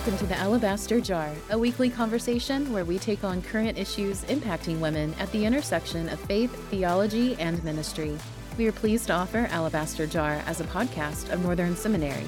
[0.00, 4.80] Welcome to the Alabaster Jar, a weekly conversation where we take on current issues impacting
[4.80, 8.16] women at the intersection of faith, theology, and ministry.
[8.56, 12.24] We are pleased to offer Alabaster Jar as a podcast of Northern Seminary.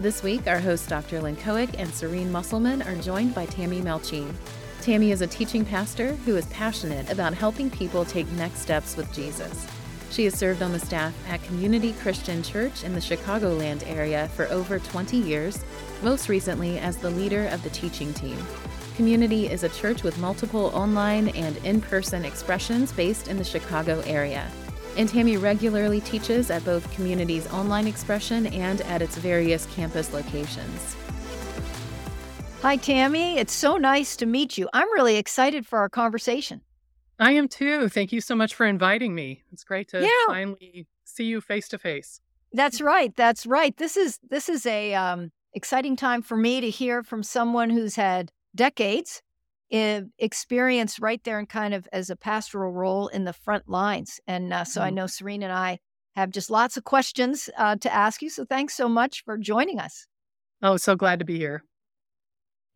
[0.00, 1.22] This week, our hosts Dr.
[1.22, 4.34] Lynn Cohick and Sareen Musselman are joined by Tammy Melchien.
[4.80, 9.12] Tammy is a teaching pastor who is passionate about helping people take next steps with
[9.14, 9.68] Jesus.
[10.14, 14.46] She has served on the staff at Community Christian Church in the Chicagoland area for
[14.46, 15.64] over 20 years,
[16.04, 18.38] most recently as the leader of the teaching team.
[18.94, 24.04] Community is a church with multiple online and in person expressions based in the Chicago
[24.06, 24.48] area.
[24.96, 30.94] And Tammy regularly teaches at both Community's online expression and at its various campus locations.
[32.62, 33.36] Hi, Tammy.
[33.36, 34.68] It's so nice to meet you.
[34.72, 36.60] I'm really excited for our conversation.
[37.18, 37.88] I am too.
[37.88, 39.44] Thank you so much for inviting me.
[39.52, 40.08] It's great to Yeah.
[40.26, 42.20] finally see you face to face.
[42.52, 43.14] That's right.
[43.16, 43.76] That's right.
[43.76, 47.96] This is this is a um, exciting time for me to hear from someone who's
[47.96, 49.22] had decades
[49.72, 54.20] of experience right there and kind of as a pastoral role in the front lines.
[54.26, 54.94] And uh, so I Mhm.
[54.94, 55.78] know Sareen and I
[56.14, 58.30] have just lots of questions uh, to ask you.
[58.30, 60.06] So thanks so much for joining us.
[60.62, 61.64] Oh, so glad to be here.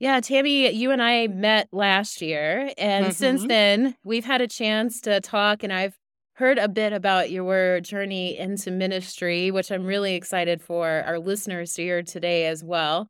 [0.01, 2.73] Yeah, Tammy, you and I met last year.
[2.79, 3.49] And since Mhm.
[3.49, 5.99] then, we've had a chance to talk, and I've
[6.35, 11.75] heard a bit about your journey into ministry, which I'm really excited for our listeners
[11.75, 13.09] to hear today as well.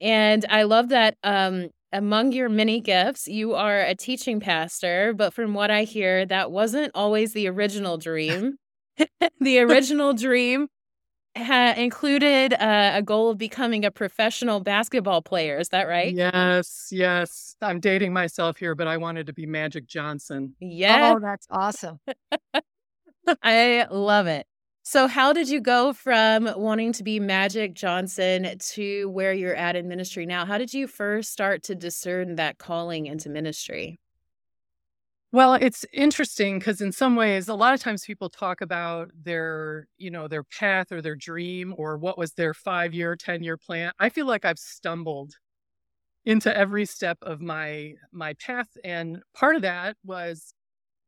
[0.00, 5.12] And I love that um, among your many gifts, you are a teaching pastor.
[5.14, 8.56] But from what I hear, that wasn't always the original dream.
[9.40, 10.68] the original dream
[11.36, 15.58] ha- included uh, a goal of becoming a professional basketball player.
[15.58, 16.14] Is that right?
[16.14, 17.56] Yes, yes.
[17.60, 20.54] I'm dating myself here, but I wanted to be Magic Johnson.
[20.60, 22.00] Yeah, Oh, that's awesome.
[23.42, 24.46] I love it.
[24.84, 29.76] So, how did you go from wanting to be Magic Johnson to where you're at
[29.76, 30.44] in ministry now?
[30.44, 34.00] How did you first start to discern that calling into ministry?
[35.32, 39.86] Well, it's interesting because in some ways, a lot of times people talk about their,
[39.96, 43.56] you know, their path or their dream or what was their five year, 10 year
[43.56, 43.92] plan.
[43.98, 45.32] I feel like I've stumbled
[46.26, 48.68] into every step of my my path.
[48.84, 50.54] And part of that was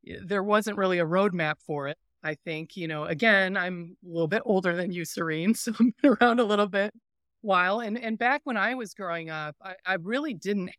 [0.08, 1.98] eh, there wasn't really a roadmap for it.
[2.24, 5.96] I think, you know, again, I'm a little bit older than you, Sareen, so I've
[6.02, 6.94] been around a little bit
[7.42, 7.80] while.
[7.80, 10.70] And and back when I was growing up, I, I really didn't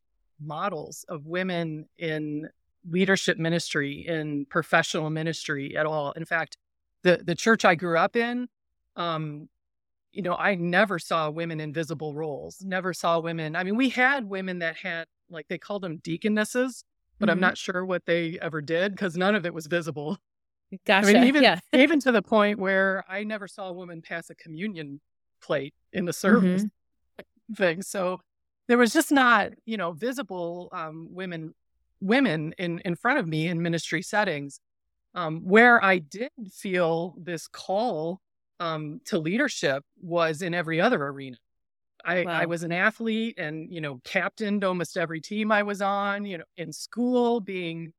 [0.41, 2.49] models of women in
[2.89, 6.11] leadership ministry in professional ministry at all.
[6.13, 6.57] In fact,
[7.03, 8.47] the the church I grew up in,
[8.95, 9.49] um,
[10.11, 12.61] you know, I never saw women in visible roles.
[12.61, 13.55] Never saw women.
[13.55, 16.83] I mean, we had women that had like they called them deaconesses,
[17.19, 17.41] but I'm Mhm.
[17.41, 20.17] not sure what they ever did because none of it was visible.
[20.85, 21.07] Gotcha.
[21.09, 21.59] I mean, even yeah.
[21.73, 24.99] even to the point where I never saw a woman pass a communion
[25.41, 26.65] plate in the service
[27.55, 27.81] thing.
[27.81, 28.21] So
[28.67, 31.53] there was just not, you know, visible um, women
[32.05, 34.59] women in in front of me in ministry settings.
[35.13, 38.19] Um, where I did feel this call
[38.59, 41.37] um, to leadership was in every other arena.
[42.03, 46.25] I, I was an athlete and you know captained almost every team I was on.
[46.25, 47.93] You know, in school, being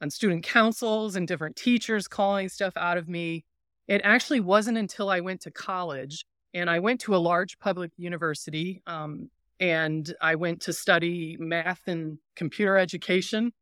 [0.00, 3.44] on student councils and different teachers calling stuff out of me.
[3.88, 6.24] It actually wasn't until I went to college
[6.54, 9.30] and I went to a large public university um,
[9.60, 13.52] and I went to study math and computer education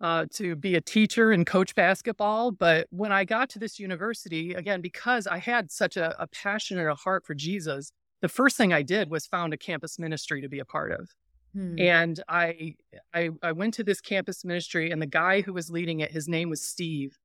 [0.00, 2.50] uh, to be a teacher and coach basketball.
[2.50, 6.78] But when I got to this university, again, because I had such a, a passion
[6.78, 10.40] and a heart for Jesus, the first thing I did was found a campus ministry
[10.40, 11.08] to be a part of.
[11.54, 11.78] Hmm.
[11.78, 12.74] And I,
[13.12, 16.28] I I went to this campus ministry and the guy who was leading it, his
[16.28, 17.18] name was Steve.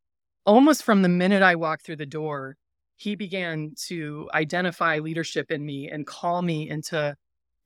[0.46, 2.58] Almost from the minute I walked through the door,
[2.98, 7.16] he began to identify leadership in me and call me into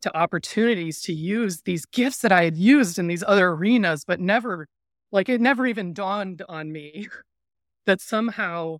[0.01, 4.19] to opportunities to use these gifts that I had used in these other arenas, but
[4.19, 4.67] never
[5.11, 7.07] like it never even dawned on me
[7.85, 8.77] that somehow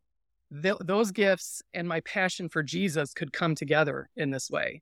[0.61, 4.81] th- those gifts and my passion for Jesus could come together in this way.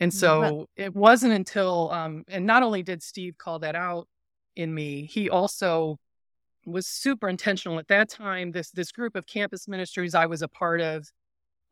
[0.00, 4.08] And so it wasn't until, um, and not only did Steve call that out
[4.56, 5.98] in me, he also
[6.64, 8.52] was super intentional at that time.
[8.52, 11.06] This this group of campus ministries I was a part of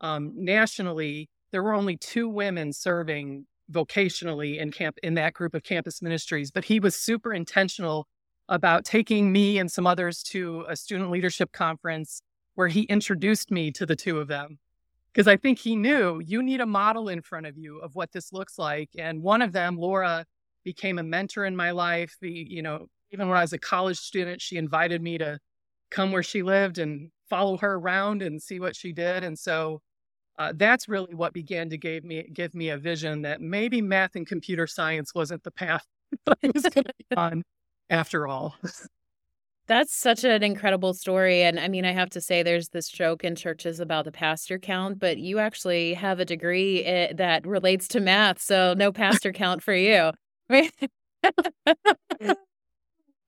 [0.00, 5.62] um, nationally, there were only two women serving vocationally in camp in that group of
[5.62, 6.50] campus ministries.
[6.50, 8.06] But he was super intentional
[8.48, 12.22] about taking me and some others to a student leadership conference
[12.54, 14.58] where he introduced me to the two of them
[15.12, 18.12] because I think he knew you need a model in front of you of what
[18.12, 18.90] this looks like.
[18.96, 20.24] And one of them, Laura,
[20.64, 22.16] became a mentor in my life.
[22.20, 25.38] The, you know, even when I was a college student, she invited me to
[25.90, 29.24] come where she lived and follow her around and see what she did.
[29.24, 29.80] And so
[30.38, 34.14] uh, that's really what began to give me give me a vision that maybe math
[34.14, 35.84] and computer science wasn't the path
[36.26, 37.42] that I was going to be on
[37.90, 38.54] after all.
[39.66, 41.42] That's such an incredible story.
[41.42, 44.58] And I mean, I have to say, there's this joke in churches about the pastor
[44.58, 48.40] count, but you actually have a degree eh, that relates to math.
[48.40, 50.12] So no pastor count for you.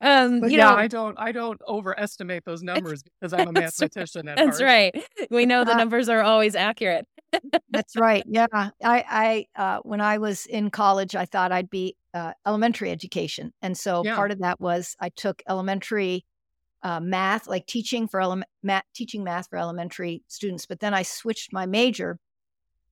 [0.01, 3.53] Um, but you yeah, know, I don't I don't overestimate those numbers because I'm a
[3.61, 4.69] mathematician at That's heart.
[4.69, 5.05] right.
[5.31, 7.07] We know the uh, numbers are always accurate.
[7.71, 8.25] that's right.
[8.27, 8.47] Yeah.
[8.53, 13.53] I I uh, when I was in college, I thought I'd be uh, elementary education.
[13.63, 14.17] And so yeah.
[14.17, 16.25] part of that was I took elementary
[16.83, 20.67] uh, math, like teaching for ele- math, teaching math for elementary students.
[20.67, 22.19] But then I switched my major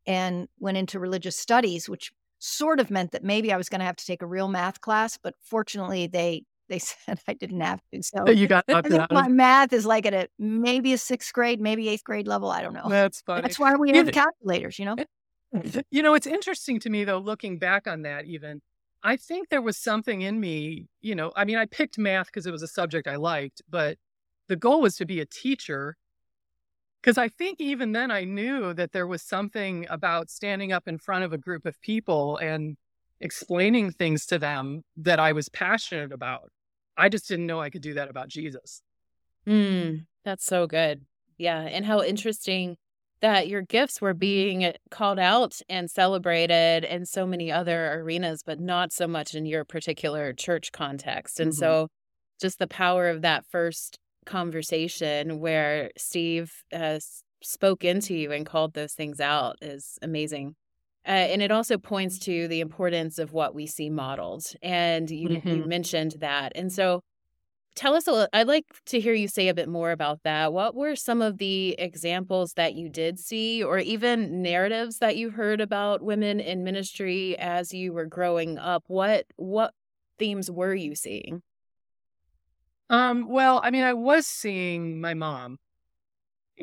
[0.07, 3.87] and went into religious studies, which sort of meant that maybe I was going to
[3.87, 5.19] have to take a real math class.
[5.21, 8.03] But fortunately, they they said I didn't have to.
[8.03, 11.61] So you got I think my math is like at a maybe a sixth grade,
[11.61, 12.51] maybe eighth grade level.
[12.51, 12.89] I don't know.
[12.89, 13.43] That's funny.
[13.43, 14.97] That's why we have calculators, you know.
[14.99, 15.05] Eh,
[15.55, 18.61] eh, you know, it's interesting to me though, looking back on that, even
[19.03, 22.47] I think there was something in me, you know, I mean, I picked math because
[22.47, 23.97] it was a subject I liked, but
[24.49, 25.97] the goal was to be a teacher.
[27.01, 30.99] Because I think even then I knew that there was something about standing up in
[30.99, 32.77] front of a group of people and
[33.21, 36.51] explaining things to them that I was passionate about.
[36.99, 38.83] I just didn't know I could do that about Jesus.
[39.47, 41.03] Mm, that's so good.
[41.39, 41.61] Yeah.
[41.61, 42.77] And how interesting
[43.21, 48.61] that your gifts were being called out and celebrated in so many other arenas, but
[48.61, 51.41] not so much in your particular church context.
[51.41, 51.59] And mm-hmm.
[51.59, 51.89] so,
[52.41, 57.01] just the power of that first conversation where Steve uh,
[57.43, 60.55] spoke into you and called those things out is amazing.
[61.09, 64.45] Uh, and it also points to the importance of what we see modeled.
[64.63, 65.49] And you, mm-hmm.
[65.49, 66.53] you mentioned that.
[66.55, 67.01] And so,
[67.75, 70.53] tell us a little, I'd like to hear you say a bit more about that.
[70.53, 75.31] What were some of the examples that you did see, or even narratives that you
[75.31, 78.85] heard about women in ministry as you were growing up?
[78.89, 79.73] What what
[80.19, 81.43] themes were you seeing?
[82.91, 85.59] Um, well, I mean, I was seeing my mom.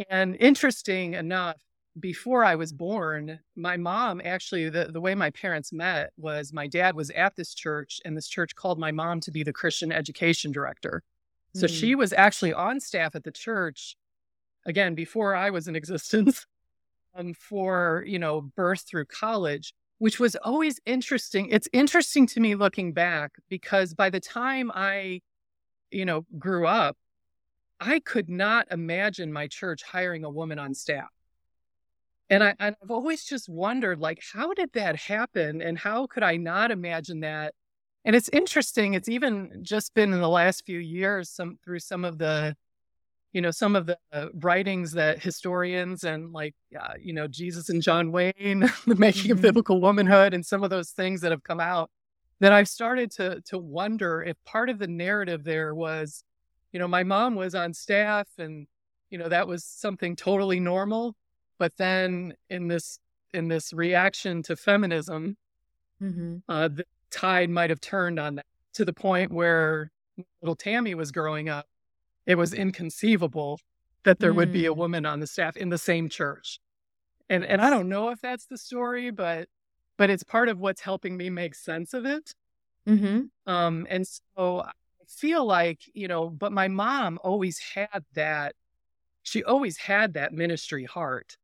[0.10, 1.56] And interesting enough,
[2.00, 6.68] before I was born, my mom actually, the, the way my parents met was my
[6.68, 9.92] dad was at this church, and this church called my mom to be the Christian
[9.92, 11.04] education director.
[11.54, 11.76] So mm-hmm.
[11.76, 13.96] she was actually on staff at the church,
[14.66, 16.46] again, before I was in existence,
[17.16, 21.48] um, for, you know, birth through college, which was always interesting.
[21.50, 25.22] It's interesting to me looking back because by the time I,
[25.92, 26.98] you know, grew up,
[27.80, 31.10] I could not imagine my church hiring a woman on staff.
[32.30, 35.62] And I, I've always just wondered, like, how did that happen?
[35.62, 37.54] And how could I not imagine that?
[38.04, 38.94] And it's interesting.
[38.94, 42.56] It's even just been in the last few years, some through some of the,
[43.32, 47.70] you know, some of the uh, writings that historians and like, uh, you know, Jesus
[47.70, 48.34] and John Wayne,
[48.88, 49.32] the making mm-hmm.
[49.34, 51.92] of biblical womanhood, and some of those things that have come out,
[52.40, 56.24] that I've started to to wonder if part of the narrative there was,
[56.72, 58.68] you know, my mom was on staff and,
[59.10, 61.16] you know, that was something totally normal
[61.58, 63.00] but then in this
[63.34, 65.38] in this reaction to feminism,
[66.02, 66.38] mm-hmm.
[66.48, 69.92] uh, the tide might have turned on that to the point where
[70.42, 71.68] little Tammy was growing up.
[72.26, 73.60] It was inconceivable
[74.04, 74.38] that there mm.
[74.38, 74.78] would be a mm.
[74.78, 76.60] woman on the staff in the same church.
[77.30, 79.48] And and I don't know if that's the story, but
[79.98, 82.34] but it's part of what's helping me make sense of it.
[82.88, 83.52] Mm-hmm.
[83.52, 84.72] Um, and so I
[85.08, 88.56] feel like, you know, but my mom always had that,
[89.24, 91.38] she always had that ministry heart.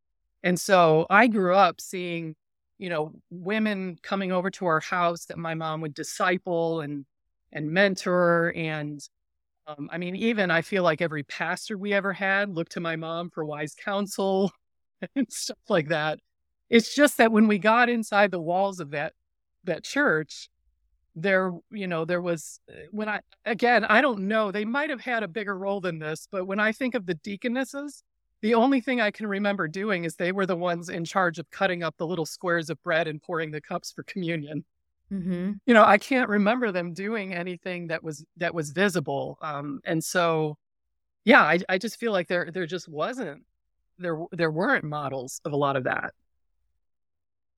[0.43, 2.35] And so I grew up seeing,
[2.77, 7.05] you know, women coming over to our house that my mom would disciple and
[7.53, 9.01] and mentor and
[9.67, 12.95] um, I mean, even I feel like every pastor we ever had looked to my
[12.95, 14.51] mom for wise counsel
[15.15, 16.19] and stuff like that.
[16.69, 19.13] It's just that when we got inside the walls of that
[19.65, 20.49] that church,
[21.15, 25.01] there, you know, there was uh, when I again, I don't know, they might have
[25.01, 28.03] had a bigger role than this, but when I think of the deaconesses,
[28.41, 31.49] the only thing I can remember doing is they were the ones in charge of
[31.51, 34.65] cutting up the little squares of bread and pouring the cups for communion.
[35.11, 35.53] Mm-hmm.
[35.65, 39.37] You know, I can't remember them doing anything that was that was visible.
[39.41, 40.57] Um, and so,
[41.25, 43.43] yeah, I, I just feel like there there just wasn't
[43.99, 46.13] there there weren't models of a lot of that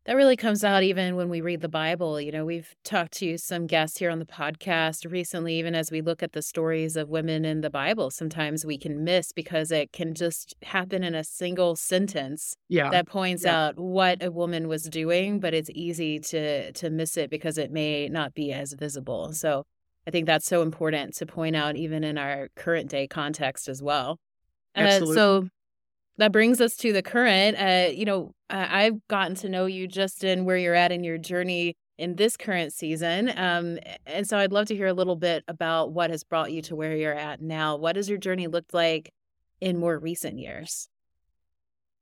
[0.06, 2.20] that really comes out even when we read the Bible.
[2.20, 6.02] You know, we've talked to some guests here on the podcast recently, even as we
[6.02, 8.12] look at the stories of women in the Bible.
[8.12, 12.90] Sometimes we can miss because it can just happen in a single sentence yeah.
[12.90, 13.68] that points yeah.
[13.68, 17.72] out what a woman was doing, but it's easy to to miss it because it
[17.72, 19.32] may not be as visible.
[19.32, 19.64] So
[20.06, 23.82] I think that's so important to point out even in our current day context as
[23.82, 24.20] well.
[24.76, 25.48] Uh, so
[26.17, 27.58] that brings us to the current.
[27.58, 31.17] Uh, you know, I've gotten to know you just in where you're at in your
[31.17, 33.32] journey in this current season.
[33.36, 36.62] Um, and so I'd love to hear a little bit about what has brought you
[36.63, 37.75] to where you're at now.
[37.77, 39.12] What has your journey looked like
[39.62, 40.89] in more recent years?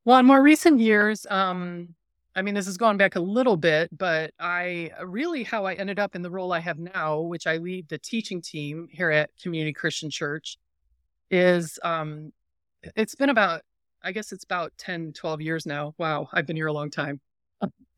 [0.03, 1.95] Well, in more recent years, um,
[2.35, 5.99] I mean, this has gone back a little bit, but I really how I ended
[5.99, 9.29] up in the role I have now, which I lead the teaching team here at
[9.41, 10.57] Community Christian Church,
[11.29, 12.31] is um,
[12.95, 13.61] it's been about,
[14.03, 15.93] I guess it's about 10, 12 years now.
[15.97, 17.19] Wow, I've been here a long time.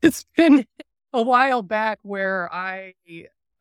[0.02, 0.66] It's been
[1.12, 2.94] a while back where I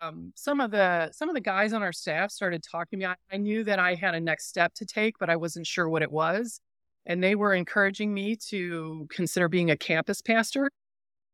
[0.02, 3.10] um, some of the some of the guys on our staff started talking to me.
[3.10, 5.88] I, I, knew that I had a next step to take, but I wasn't sure
[5.88, 6.60] what it was.
[7.06, 10.70] And they were encouraging me to consider being a campus pastor.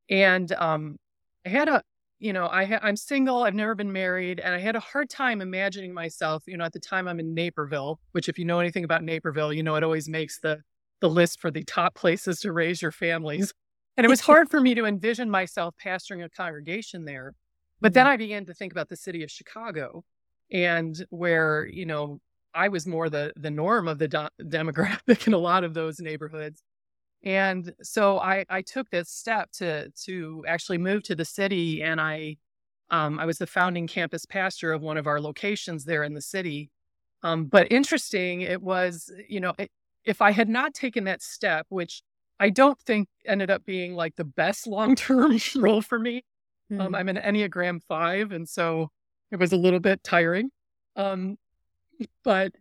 [0.10, 0.98] And um,
[1.46, 1.82] I had a,
[2.20, 3.44] you know, I ha- I'm single.
[3.44, 6.44] I've never been married, and I had a hard time imagining myself.
[6.46, 9.54] You know, at the time I'm in Naperville, which if you know anything about Naperville,
[9.54, 10.62] you know it always makes the
[11.02, 13.54] the list for the top places to raise your families.
[13.98, 17.34] And it was hard for me to envision myself pastoring a congregation there.
[17.82, 18.14] But then mm-hmm.
[18.14, 20.04] I began to think about the city of Chicago
[20.52, 22.20] and where, you know,
[22.54, 26.00] I was more the the norm of the do- demographic in a lot of those
[26.00, 26.64] neighborhoods.
[27.24, 32.02] And so I I took this step to to actually move to the city and
[32.02, 32.38] I
[32.92, 36.22] um, I was the founding campus pastor of one of our locations there in the
[36.22, 36.72] city.
[37.22, 39.70] Um, but interesting, it was, you know, it,
[40.06, 42.02] if I had not taken that step, which
[42.40, 46.24] I don't think ended up being like the best long term role for me.
[46.72, 46.82] Mm-hmm.
[46.82, 48.90] Um, I'm an Enneagram five, and so
[49.32, 50.52] it was a little bit tiring.
[50.96, 51.38] Um,
[52.24, 52.54] but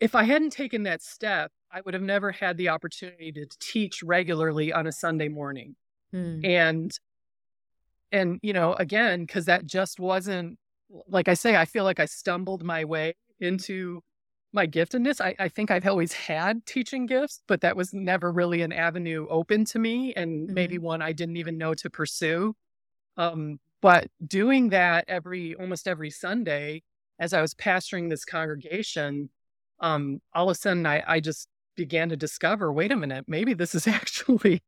[0.00, 4.02] if I hadn't taken that step, I would have never had the opportunity to teach
[4.02, 5.76] regularly on a Sunday morning.
[6.14, 6.46] Mm.
[6.46, 6.98] And
[8.12, 10.58] and you know, again, because that just wasn't
[11.08, 14.02] like I say, I feel like I stumbled my way into
[14.52, 15.20] my giftedness.
[15.20, 19.26] I, I think I've always had teaching gifts, but that was never really an avenue
[19.28, 20.54] open to me and mm-hmm.
[20.54, 22.54] maybe one I didn't even know to pursue.
[23.16, 26.82] Um, but doing that every almost every Sunday
[27.18, 29.30] as I was pastoring this congregation,
[29.80, 33.54] um, all of a sudden I, I just began to discover, wait a minute, maybe
[33.54, 34.62] this is actually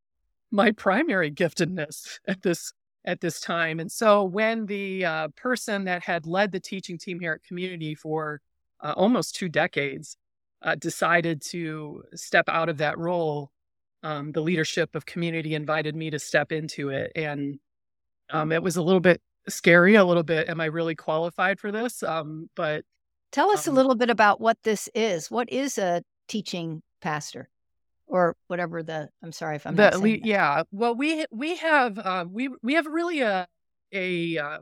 [0.51, 2.73] my primary giftedness at this
[3.05, 3.81] at this time.
[3.81, 7.95] And so when the uh, person that had led the teaching team here at Community
[7.95, 8.41] for
[8.81, 10.17] uh, almost two decades,
[10.63, 13.51] uh, decided to step out of that role,
[14.03, 17.13] um, the leadership of community invited me to step into it.
[17.15, 17.59] And
[18.31, 21.73] um, it was a little bit scary, a little bit, am I really qualified for
[21.73, 22.03] this?
[22.03, 22.85] Um, but
[23.33, 25.31] tell us a um little bit about what this is.
[25.31, 27.49] What is a teaching pastor?
[28.11, 30.63] Or whatever the I'm sorry if I'm the, not yeah.
[30.73, 33.47] Well, we we have uh, we we have really a
[33.93, 34.59] a uh,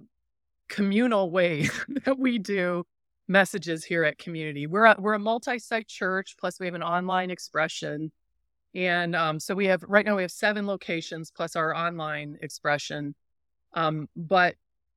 [0.68, 1.68] communal way
[2.04, 2.84] that we do
[3.28, 4.66] messages here at Community.
[4.66, 8.12] We're a, we're a multi-site church, plus we have an online expression,
[8.74, 13.14] and um, so we have right now we have seven locations plus our online expression.
[13.74, 14.54] Um, but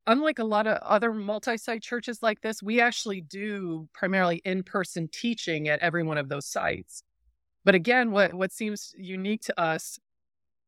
[0.08, 5.68] unlike a lot of other multi-site churches like this, we actually do primarily in-person teaching
[5.68, 7.04] at every one of those sites.
[7.66, 10.00] But again, what what seems unique to us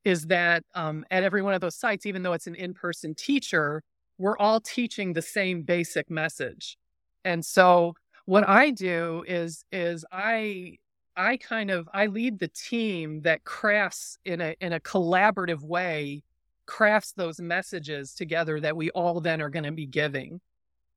[0.03, 3.83] is that um, at every one of those sites, even though it's an in-person teacher,
[4.17, 6.77] we're all teaching the same basic message.
[7.23, 10.77] And so what I do is is I
[11.15, 16.23] I kind of I lead the team that crafts in a in a collaborative way
[16.65, 20.39] crafts those messages together that we all then are going to be giving.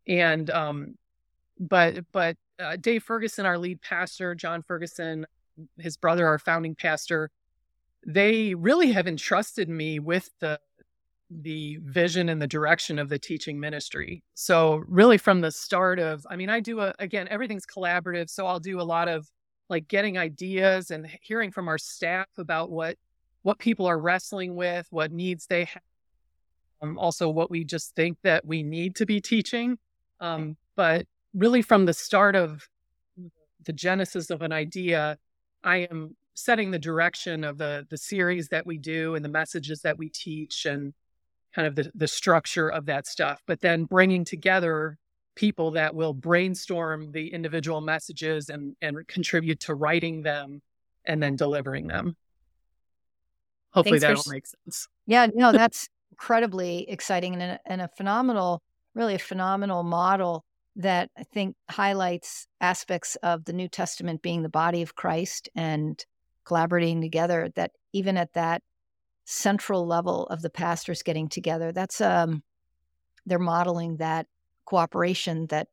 [0.06, 0.94] And um
[1.58, 5.26] but but uh, Dave Ferguson our lead pastor, Jon Ferguson,
[5.78, 7.30] his brother our founding pastor,
[8.06, 10.60] they really have entrusted me with the
[11.30, 14.22] the vision and the direction of the teaching ministry.
[14.34, 18.46] So really from the start of I mean I do a again everything's collaborative so
[18.46, 19.30] I'll do a lot of
[19.68, 22.96] like getting ideas and hearing from our staff about what
[23.42, 25.82] what people are wrestling with, what needs they have.
[26.82, 29.78] Um, also what we just think that we need to be teaching.
[30.20, 32.68] Um, but really from the start of
[33.64, 35.18] the genesis of an idea,
[35.62, 39.82] I am setting the direction of the the series that we do and the messages
[39.82, 40.92] that we teach and
[41.54, 44.98] kind of the, the structure of that stuff, but then bringing together
[45.34, 50.60] people that will brainstorm the individual messages and, and contribute to writing them
[51.04, 52.16] and then delivering them.
[53.72, 54.88] Hopefully that all makes sense.
[55.06, 58.62] Yeah, no, that's incredibly exciting and a, and a phenomenal,
[58.94, 60.44] really a phenomenal model
[60.76, 66.02] that I think highlights aspects of the New Testament being the body of Christ and
[66.44, 68.62] collaborating together that even at that
[69.24, 71.72] central level of the pastors getting together.
[71.72, 72.42] That's um,
[73.26, 74.26] they're modeling that
[74.64, 75.68] cooperation that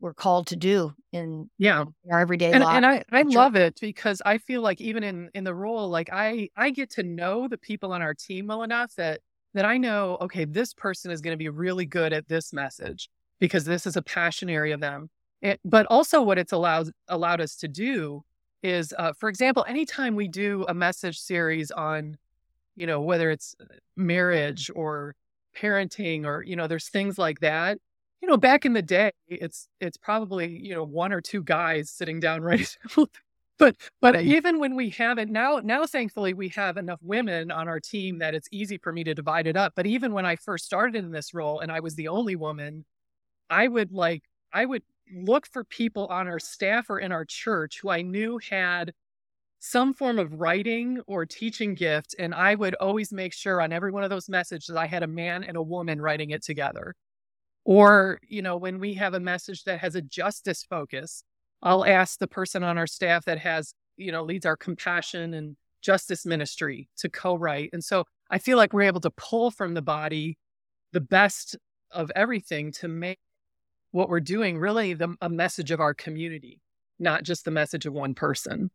[0.00, 2.76] we're called to do in yeah our everyday and, life.
[2.76, 6.10] and I, I love it because I feel like even in in the role, like
[6.12, 9.20] I I get to know the people on our team well enough that
[9.54, 13.08] that I know, okay, this person is going to be really good at this message
[13.40, 15.10] because this is a passion area of them.
[15.40, 18.24] It, but also what it's allowed allowed us to do
[18.62, 22.18] is, uh, for example, anytime we do a message series on,
[22.78, 23.64] you know, whether it's uh,
[23.96, 25.14] marriage or
[25.56, 27.78] parenting or you know, there's things like that.
[28.22, 31.90] You know, back in the day, it's it's probably you know one or two guys
[31.90, 32.76] sitting down right
[33.58, 37.68] but but even when we have it now now thankfully we have enough women on
[37.68, 39.72] our team that it's easy for me to divide it up.
[39.76, 42.84] But even when i first started in this role and i was the only woman
[43.50, 44.82] i would like i would
[45.12, 48.92] look for people on our staff or in our church who i knew had
[49.58, 53.90] some form of writing or teaching gift and i would always make sure on every
[53.90, 56.94] one of those messages i had a man and a woman writing it together
[57.64, 61.24] or you know when we have a message that has a justice focus
[61.62, 65.56] I'll ask the person on our staff that has, you know, leads our compassion and
[65.82, 67.70] justice ministry to co write.
[67.72, 70.38] And so I feel like we're able to pull from the body
[70.92, 71.56] the best
[71.90, 73.18] of everything to make
[73.90, 76.60] what we're doing really the, a message of our community,
[76.98, 78.70] not just the message of one person.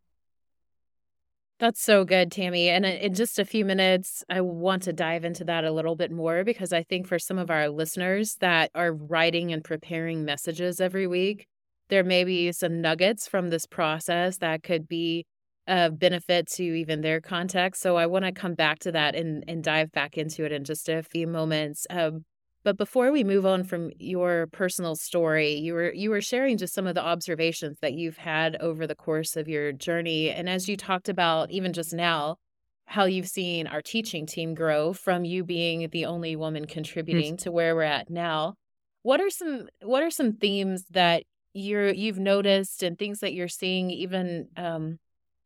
[1.64, 2.68] That's so good, Tammy.
[2.68, 6.12] And in just a few minutes, I want to dive into that a little bit
[6.12, 10.82] more because I think for some of our listeners that are writing and preparing messages
[10.82, 11.48] every week,
[11.88, 15.26] there may be some nuggets from this process that could be
[15.66, 17.82] of benefit to even their context.
[17.82, 20.66] So I want to come back to that and, and dive back into it in
[20.66, 21.88] just a few moments.
[21.90, 22.26] Um,
[22.64, 26.74] but before we move on from your personal story, you were you were sharing just
[26.74, 30.30] some of the observations that you've had over the course of your journey.
[30.30, 32.38] And as you talked about even just now,
[32.86, 37.52] how you've seen our teaching team grow from you being the only woman contributing to
[37.52, 38.56] where we're at now.
[39.02, 43.48] What are some what are some themes that you're you've noticed and things that you're
[43.48, 45.00] seeing even um,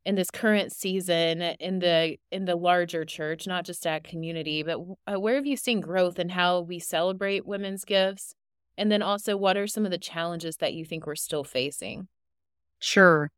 [0.08, 4.78] in this current season in the in the larger church, not just at community, but
[5.06, 8.34] uh, where have you seen growth in how we celebrate women's gifts?
[8.78, 12.08] And then also, what are some of the challenges that you think we're still facing?
[12.78, 13.30] Sure.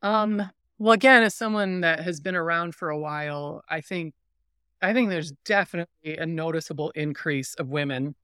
[0.00, 4.14] Um, well, again, as someone that has been around for a while, I think
[4.80, 8.14] I think there's definitely a noticeable increase of women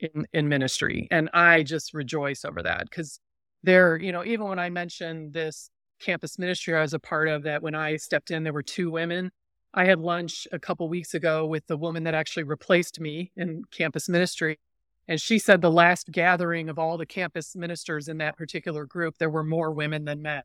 [0.00, 1.06] in, in ministry.
[1.10, 3.20] And I just rejoice over that because
[3.62, 5.68] there, you know, even when I mentioned this
[6.04, 8.90] campus ministry I was a part of, that when I stepped in, there were two
[8.90, 9.30] women.
[9.72, 13.62] I had lunch a couple weeks ago with the woman that actually replaced me in
[13.70, 14.60] campus ministry.
[15.08, 19.18] And she said the last gathering of all the campus ministers in that particular group,
[19.18, 20.42] there were more women than men.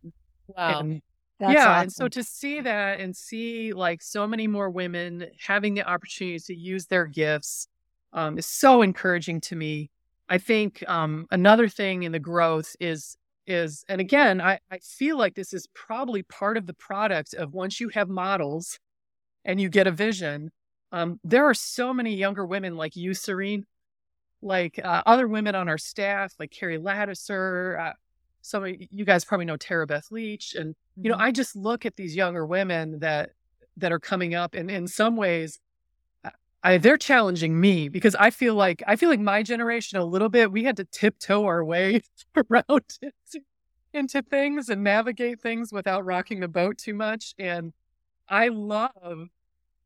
[0.48, 0.80] Wow.
[0.80, 1.02] And,
[1.40, 1.48] yeah.
[1.48, 1.82] Awesome.
[1.82, 6.40] And so to see that and see like so many more women having the opportunity
[6.40, 7.68] to use their gifts
[8.12, 9.92] um, is so encouraging to me.
[10.28, 13.16] I think um, another thing in the growth is
[13.50, 17.54] is, and again, I, I feel like this is probably part of the product of
[17.54, 18.80] once you have models
[19.44, 20.52] and you get a vision.
[20.92, 23.64] Um, there are so many younger women like you, Sareen,
[24.42, 27.80] like uh, other women on our staff, like Carrie Ladisser.
[27.80, 27.94] Uh,
[28.42, 31.26] some of you guys probably know Tara Beth Leach, and you know, mm-hmm.
[31.26, 33.32] I just look at these younger women that
[33.78, 35.60] that are coming up, and in some ways,
[36.64, 40.30] I, they're challenging me because I feel like I feel like my generation a little
[40.30, 42.02] bit we had to tiptoe our way
[42.36, 43.46] around into,
[43.94, 47.34] into things and navigate things without rocking the boat too much.
[47.40, 47.74] And
[48.28, 49.30] I love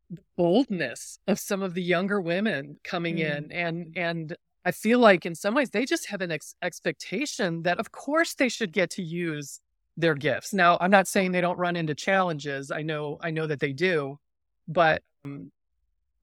[0.09, 3.37] the boldness of some of the younger women coming mm.
[3.37, 7.63] in and and I feel like in some ways they just have an ex- expectation
[7.63, 9.59] that of course they should get to use
[9.95, 10.53] their gifts.
[10.53, 12.71] Now, I'm not saying they don't run into challenges.
[12.71, 14.19] I know I know that they do,
[14.67, 15.51] but um,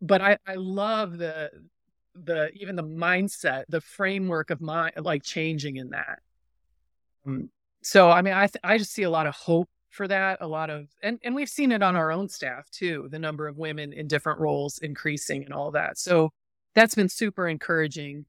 [0.00, 1.50] but I, I love the
[2.14, 6.20] the even the mindset, the framework of my like changing in that.
[7.26, 7.50] Um,
[7.82, 10.38] so I mean, I th- I just see a lot of hope for that.
[10.40, 13.08] A lot of and and we've seen it on our own staff too.
[13.10, 15.98] The number of women in different roles increasing and all that.
[15.98, 16.30] So
[16.74, 18.26] that's been super encouraging.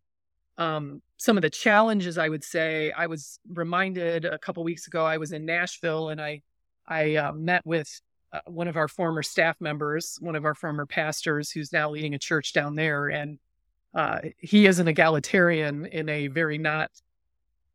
[0.57, 5.05] Um, some of the challenges I would say I was reminded a couple weeks ago.
[5.05, 6.41] I was in Nashville and I
[6.87, 8.01] I uh, met with
[8.33, 12.13] uh, one of our former staff members, one of our former pastors who's now leading
[12.13, 13.07] a church down there.
[13.07, 13.39] And
[13.93, 16.91] uh, he is an egalitarian in a very not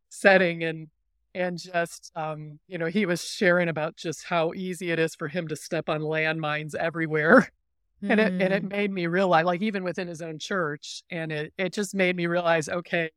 [0.08, 0.64] setting.
[0.64, 0.88] And,
[1.34, 5.28] and just, um, you know, he was sharing about just how easy it is for
[5.28, 7.40] him to step on landmines everywhere.
[7.40, 7.48] Mm.
[8.02, 8.68] And it, and it hmm.
[8.68, 12.26] made me realize, like, even within his own church, and it, it just made me
[12.26, 13.10] realize, okay,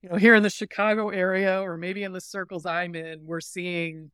[0.00, 3.42] you know, here in the Chicago area, or maybe in the circles I'm in, we're
[3.42, 4.10] seeing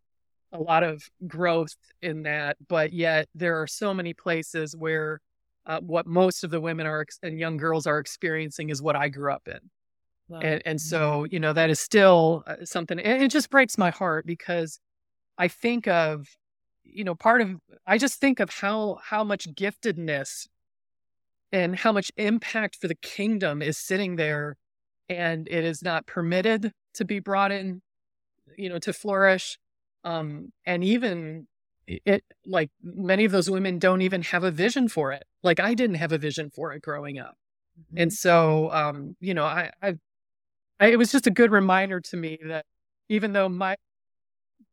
[0.52, 5.20] a lot of growth in that, but yet there are so many places where
[5.66, 9.08] uh, what most of the women are and young girls are experiencing is what I
[9.08, 9.60] grew up in.
[10.28, 10.40] Wow.
[10.40, 14.26] And, and so, you know, that is still uh, something, it just breaks my heart
[14.26, 14.80] because
[15.38, 16.26] I think of,
[16.84, 20.48] you know, part of, I just think of how, how much giftedness
[21.52, 24.56] and how much impact for the kingdom is sitting there
[25.08, 27.82] and it is not permitted to be brought in,
[28.56, 29.58] you know, to flourish.
[30.04, 31.46] Um, and even
[31.86, 35.24] it, like many of those women don't even have a vision for it.
[35.42, 37.36] Like I didn't have a vision for it growing up.
[37.78, 38.02] Mm-hmm.
[38.02, 39.94] And so, um, you know, I, I,
[40.78, 42.64] I, it was just a good reminder to me that
[43.08, 43.76] even though my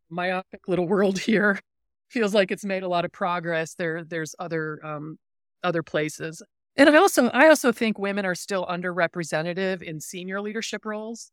[0.10, 1.60] myopic little world here
[2.10, 5.18] feels like it's made a lot of progress, there, there's other, um,
[5.64, 6.42] other places.
[6.76, 11.32] And I also, I also think women are still underrepresented in senior leadership roles.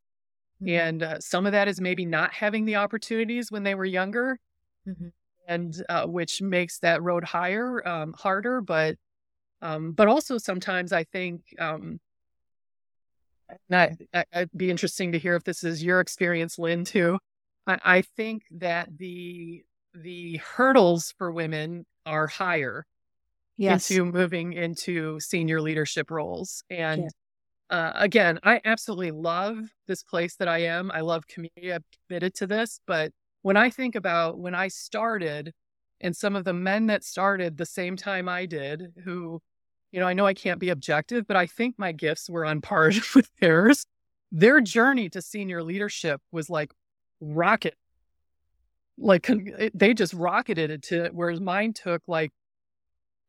[0.61, 0.69] Mm-hmm.
[0.69, 4.39] And uh, some of that is maybe not having the opportunities when they were younger.
[4.87, 5.07] Mm-hmm.
[5.47, 8.61] And uh, which makes that road higher, um, harder.
[8.61, 8.95] But
[9.61, 11.99] um, but also sometimes I think um,
[13.69, 17.19] not, it'd be interesting to hear if this is your experience, Lynn, too.
[17.67, 19.63] I, I think that the
[19.93, 22.85] the hurdles for women are higher
[23.57, 23.91] yes.
[23.91, 26.63] into moving into senior leadership roles.
[26.69, 27.09] And.
[27.69, 30.91] Uh, again, I absolutely love this place that I am.
[30.91, 31.73] I love community.
[31.73, 32.79] I'm committed to this.
[32.85, 35.53] But when I think about when I started
[35.99, 39.41] and some of the men that started the same time I did, who,
[39.91, 42.61] you know, I know I can't be objective, but I think my gifts were on
[42.61, 43.85] par with theirs.
[44.31, 46.71] Their journey to senior leadership was like
[47.19, 47.75] rocket.
[48.97, 49.29] Like
[49.73, 52.31] they just rocketed it to whereas mine took like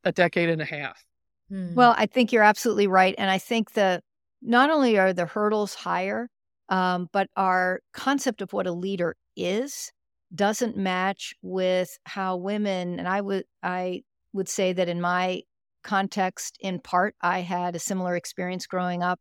[0.05, 1.05] a decade and a half.
[1.49, 1.75] Hmm.
[1.75, 3.15] Well, I think you're absolutely right.
[3.19, 4.03] And I think that
[4.43, 6.29] not only are the hurdles higher,
[6.69, 9.93] um, but our concept of what a leader is
[10.35, 15.43] doesn't match with how women and I would I would say that in my
[15.83, 19.21] context, in part, I had a similar experience growing up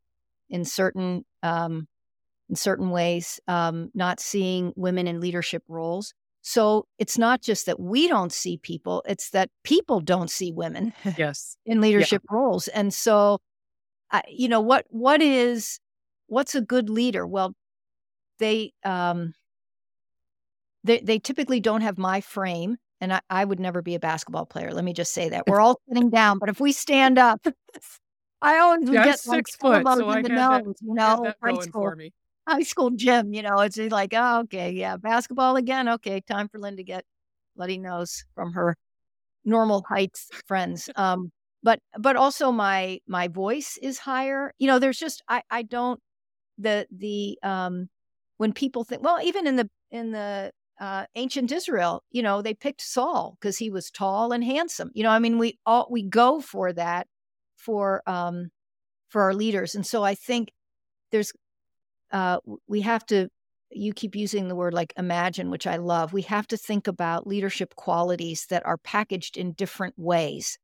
[0.50, 1.88] in certain um,
[2.50, 6.14] in certain ways, um, not seeing women in leadership roles.
[6.42, 10.94] So it's not just that we don't see people, it's that people don't see women
[11.18, 11.58] yes.
[11.66, 12.38] in leadership yeah.
[12.38, 12.68] roles.
[12.68, 13.40] And so
[14.12, 15.80] uh, you know what what is
[16.28, 17.26] what's a good leader?
[17.26, 17.54] Well,
[18.40, 19.34] they um
[20.84, 24.46] they they typically don't have my frame and I, I would never be a basketball
[24.46, 24.72] player.
[24.72, 25.48] Let me just say that.
[25.48, 27.46] We're all sitting down, but if we stand up,
[28.42, 31.34] I always yeah, get six like, foot, so in I the nose, that, you know,
[31.44, 31.94] high school.
[32.48, 33.34] High school gym.
[33.34, 35.90] You know, it's like, oh, okay, yeah, basketball again.
[35.90, 37.04] Okay, time for Lynn to get
[37.56, 38.78] bloody nose from her
[39.44, 40.90] normal heights friends.
[40.96, 41.32] Um,
[41.66, 44.54] but but also my my voice is higher.
[44.60, 46.00] You know, there's just I I don't
[46.60, 47.90] the the um
[48.38, 52.54] when people think well even in the in the uh, ancient Israel, you know, they
[52.54, 54.92] picked Saul because he was tall and handsome.
[54.94, 57.08] You know, I mean, we all we go for that
[57.58, 58.52] for um
[59.10, 60.52] for our leaders, and so I think
[61.12, 61.34] there's
[62.12, 63.30] uh, we have to
[63.72, 67.28] you keep using the word like imagine which i love we have to think about
[67.28, 70.58] leadership qualities that are packaged in different ways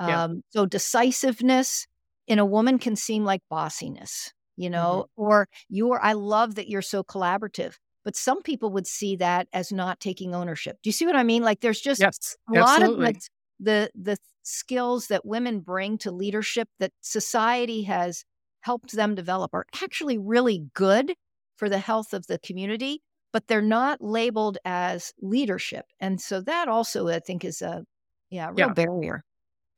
[0.00, 0.24] yeah.
[0.24, 1.86] um, so decisiveness
[2.26, 5.22] in a woman can seem like bossiness you know mm-hmm.
[5.22, 9.72] or you're i love that you're so collaborative but some people would see that as
[9.72, 13.04] not taking ownership do you see what i mean like there's just yes, a absolutely.
[13.04, 13.28] lot of
[13.60, 18.24] the the skills that women bring to leadership that society has
[18.60, 21.14] helped them develop are actually really good
[21.56, 25.84] for the health of the community, but they're not labeled as leadership.
[25.98, 27.84] And so that also, I think, is a
[28.30, 28.72] yeah, real yeah.
[28.72, 29.24] barrier.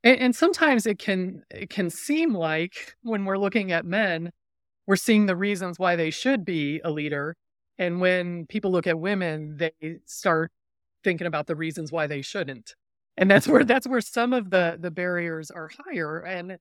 [0.05, 4.33] And, and sometimes it can it can seem like when we're looking at men,
[4.87, 7.37] we're seeing the reasons why they should be a leader.
[7.79, 10.53] And when people look at women, they start
[11.05, 12.75] thinking about the reasons why they shouldn't.
[13.17, 16.21] And that's where that's where some of the the barriers are higher.
[16.21, 16.59] And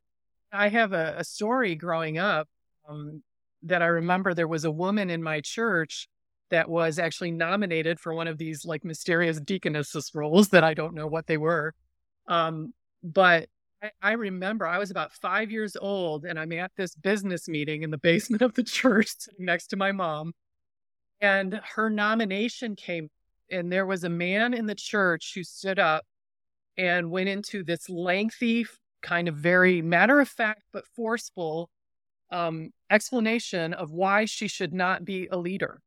[0.52, 2.48] I have a, a story growing up
[2.88, 3.24] um,
[3.64, 6.08] that I remember there was a woman in my church
[6.50, 10.94] that was actually nominated for one of these like mysterious deaconesses roles that I don't
[10.94, 11.74] know what they were.
[12.28, 12.74] Um,
[13.04, 13.48] but
[13.82, 17.84] I, I, remember I was about five years old and I'm at this business meeting
[17.84, 20.34] in the basement of the church next to my mom.
[21.20, 23.10] And her nomination came,
[23.52, 26.04] and there was a man in the church who stood up
[26.78, 28.66] and went into this lengthy
[29.02, 31.70] kind of very matter of fact but forceful
[32.32, 35.82] um, explanation of why she should not be a leader.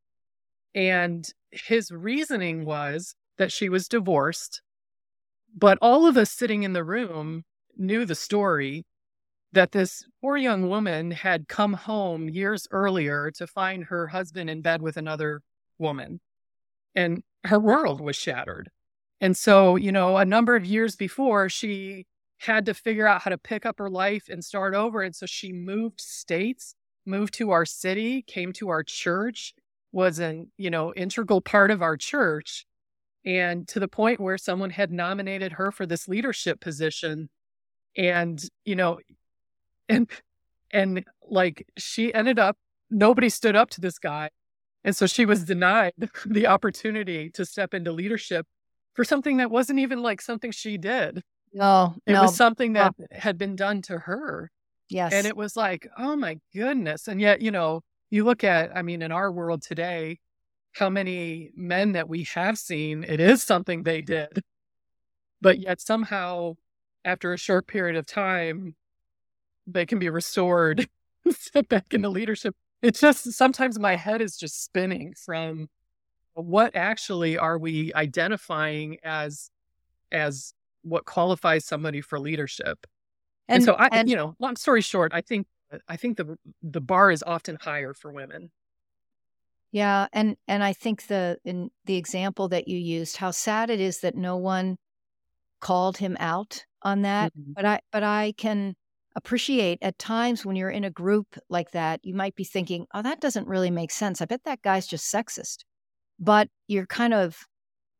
[0.74, 4.60] And his reasoning was that she was divorced,
[5.54, 7.44] but all of us sitting in the room
[7.76, 8.84] knew the story
[9.52, 14.62] that this poor young woman had come home years earlier to find her husband in
[14.62, 15.42] bed with another
[15.78, 16.20] woman.
[16.94, 18.70] And her world was shattered.
[19.20, 22.06] And so, you know, a number of years before, she
[22.38, 25.02] had to figure out how to pick up her life and start over.
[25.02, 26.74] And so she moved states
[27.06, 29.54] moved to our city, came to our church,
[29.92, 32.66] was an, you know, integral part of our church.
[33.24, 37.30] And to the point where someone had nominated her for this leadership position.
[37.96, 38.98] And, you know,
[39.88, 40.08] and
[40.70, 42.56] and like she ended up
[42.90, 44.30] nobody stood up to this guy.
[44.84, 45.92] And so she was denied
[46.26, 48.46] the opportunity to step into leadership
[48.94, 51.22] for something that wasn't even like something she did.
[51.52, 52.22] No, It no.
[52.22, 54.50] was something that had been done to her.
[54.88, 55.12] yes.
[55.12, 57.08] And it was like, oh my goodness.
[57.08, 60.18] And yet, you know, you look at, I mean, in our world today,
[60.74, 64.42] how many men that we have seen, it is something they did.
[65.40, 66.56] But yet somehow,
[67.04, 68.74] after a short period of time,
[69.66, 70.88] they can be restored,
[71.68, 72.54] back into leadership.
[72.82, 75.68] It's just sometimes my head is just spinning from
[76.34, 79.50] what actually are we identifying as
[80.10, 82.86] as what qualifies somebody for leadership.
[83.48, 85.46] And, so I, and- you know, long story short, I think
[85.88, 88.50] I think the the bar is often higher for women.
[89.74, 93.80] Yeah, and and I think the in the example that you used, how sad it
[93.80, 94.78] is that no one
[95.60, 97.32] called him out on that.
[97.34, 97.56] Mhm.
[97.56, 98.76] But I but I can
[99.16, 103.02] appreciate at times when you're in a group like that, you might be thinking, "Oh,
[103.02, 104.22] that doesn't really make sense.
[104.22, 105.64] I bet that guy's just sexist."
[106.18, 107.46] But you're kind of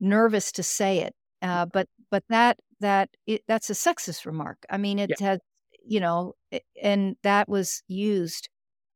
[0.01, 1.15] nervous to say it.
[1.43, 4.59] Uh, but but that that it, that's a sexist remark.
[4.71, 5.41] I mean, it has
[5.85, 6.35] you know,
[6.83, 8.49] and that was used.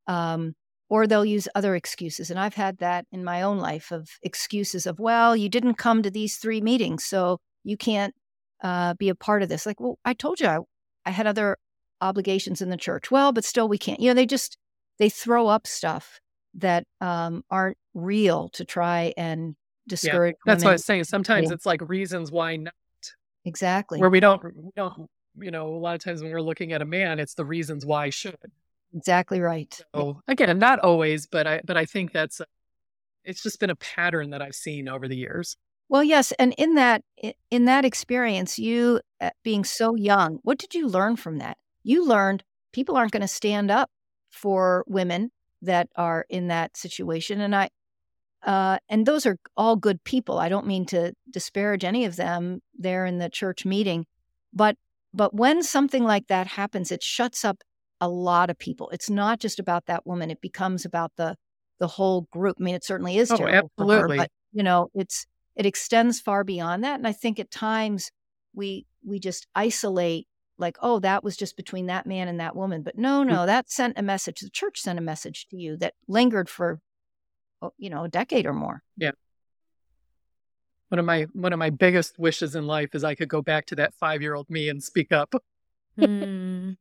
[0.08, 0.54] Um,
[0.88, 2.30] or they'll use other excuses.
[2.30, 6.02] And I've had that in my own life of excuses of, well, you didn't come
[6.02, 8.14] to these three meetings, so you can't
[8.62, 9.66] uh, be a part of this.
[9.66, 10.58] Like, well, I told you I,
[11.04, 11.56] I had other
[12.00, 13.10] obligations in the church.
[13.10, 14.00] Well, but still we can't.
[14.00, 14.56] You know, they just
[14.98, 16.20] they throw up stuff
[16.54, 19.54] that um, aren't real to try and
[19.86, 20.36] discourage.
[20.46, 21.04] That's what I was saying.
[21.04, 21.54] Sometimes Yeah.
[21.54, 22.74] it's like reasons why not,
[23.44, 26.72] exactly, where we don't, we don't, you know, a lot of times when we're looking
[26.72, 28.36] at a man, it's the reasons why should.
[28.94, 29.80] Exactly right.
[29.94, 32.46] So again, not always, but I, but I think that's, a,
[33.24, 35.56] it's just been a pattern that I've seen over the years.
[35.90, 37.02] Well, yes, and in that
[37.50, 41.56] in that experience, you uh, being so young, what did you learn from that?
[41.82, 43.90] You learned people aren't going to stand up
[44.30, 45.30] for women
[45.62, 47.70] that are in that situation, and I,
[48.42, 50.38] uh, and those are all good people.
[50.38, 54.04] I don't mean to disparage any of them there in the church meeting,
[54.52, 54.76] but
[55.14, 57.62] but when something like that happens, it shuts up
[58.00, 58.88] a lot of people.
[58.90, 61.36] It's not just about that woman; it becomes about the
[61.78, 62.56] the whole group.
[62.60, 64.16] I mean, it certainly is Oh, for her, absolutely.
[64.18, 66.98] but you know, it's it extends far beyond that.
[66.98, 68.10] And I think at times
[68.54, 70.26] we we just isolate
[70.58, 72.82] like, oh, that was just between that man and that woman.
[72.82, 74.40] But no, no, that sent a message.
[74.40, 76.80] The church sent a message to you that lingered for
[77.62, 78.82] oh, you know, a decade or more.
[78.96, 79.12] Yeah.
[80.88, 83.66] One of my, one of my biggest wishes in life is I could go back
[83.66, 85.34] to that five year old me and speak up.
[85.98, 86.72] Hmm.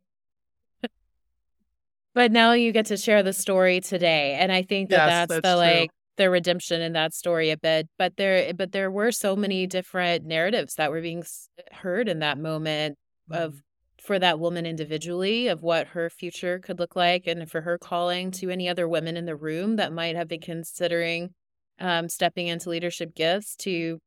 [2.17, 5.29] But now you get to share the story today, and I think that Yes, that's,
[5.29, 5.79] that's the true.
[5.79, 7.87] like the redemption in that story a bit.
[7.99, 11.23] But there, but there were so many different narratives that were being
[11.71, 12.97] heard in that moment
[13.29, 13.61] of
[14.01, 18.31] for that woman individually of what her future could look like, and for her calling
[18.31, 21.35] to any other women in the room that might have been considering
[21.79, 23.99] um, stepping into leadership gifts to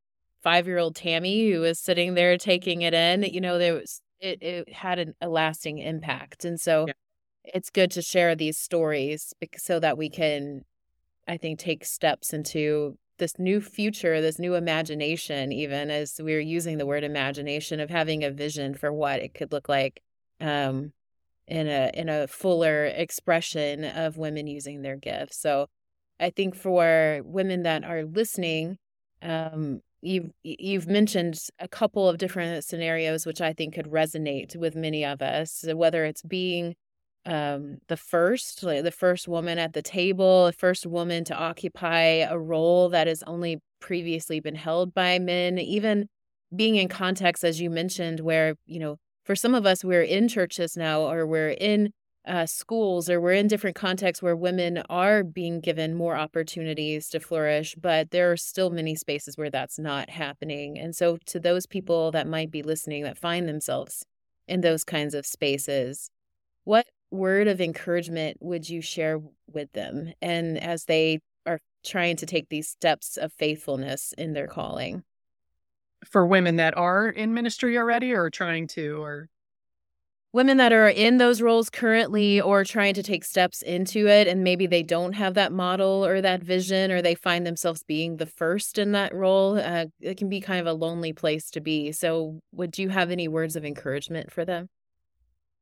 [0.42, 3.22] five year old Tammy who was sitting there taking it in.
[3.22, 6.94] You know, there was it, it had an, a lasting impact, and so Yeah.
[7.44, 10.64] It's good to share these stories so that we can,
[11.26, 16.78] I think, take steps into this new future, this new imagination, even as we're using
[16.78, 20.02] the word imagination of having a vision for what it could look like
[20.40, 20.92] um,
[21.46, 25.38] in a in a fuller expression of women using their gifts.
[25.38, 25.66] So
[26.18, 28.78] I think for women that are listening,
[29.22, 34.74] um, you've you've mentioned a couple of different scenarios which I think could resonate with
[34.74, 35.64] many of us.
[35.66, 36.74] Whether it's being
[37.26, 42.26] um, the first, like the first woman at the table, the first woman to occupy
[42.28, 46.08] a role that has only previously been held by men, even
[46.54, 50.28] being in context, as you mentioned, where, you know, for some of us, we're in
[50.28, 51.90] churches now or we're in
[52.26, 57.20] uh, schools or we're in different contexts where women are being given more opportunities to
[57.20, 60.78] flourish, but there are still many spaces where that's not happening.
[60.78, 64.04] And so, to those people that might be listening that find themselves
[64.46, 66.10] in those kinds of spaces,
[66.64, 69.20] what word of encouragement would you share
[69.52, 74.46] with them and as they are trying to take these steps of faithfulness in their
[74.46, 75.02] calling?
[76.04, 79.28] For women that are in ministry already or trying to, or?
[80.32, 84.44] Women that are in those roles currently or trying to take steps into it and
[84.44, 88.26] maybe they don't have that model or that vision or they find themselves being the
[88.26, 91.90] first in that role uh, it can be kind of a lonely place to be.
[91.90, 94.68] So would you have any words of encouragement for them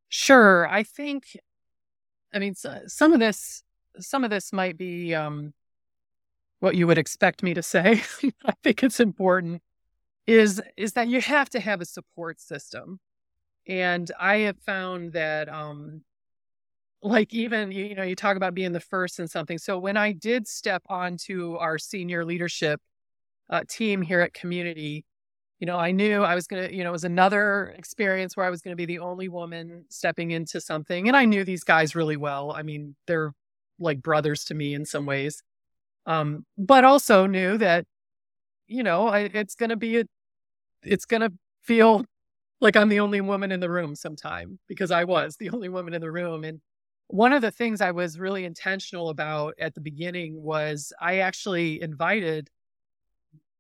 [0.08, 0.66] Sure.
[0.68, 1.36] I think
[2.32, 3.62] I mean, so, some of this,
[3.98, 5.52] some of this might be um,
[6.60, 8.02] what you would expect me to say.
[8.44, 9.62] I think it's important
[10.26, 13.00] is is that you have to have a support system,
[13.66, 16.02] and I have found that um,
[17.02, 19.58] like even you, you know you talk about being the first in something.
[19.58, 22.80] So when I did step onto our senior leadership
[23.50, 25.04] uh, team here at Community,
[25.58, 28.46] you know, I knew I was going to, you know, it was another experience where
[28.46, 31.08] I was going to be the only woman stepping into something.
[31.08, 32.52] And I knew these guys really well.
[32.52, 33.32] I mean, they're
[33.78, 35.42] like brothers to me in some ways.
[36.06, 37.86] Um, but also knew that,
[38.66, 40.04] you know, I, it's going to be a,
[40.82, 42.04] it's going to feel
[42.60, 45.92] like I'm the only woman in the room sometime because I was the only woman
[45.92, 46.44] in the room.
[46.44, 46.60] And
[47.08, 51.82] one of the things I was really intentional about at the beginning was I actually
[51.82, 52.48] invited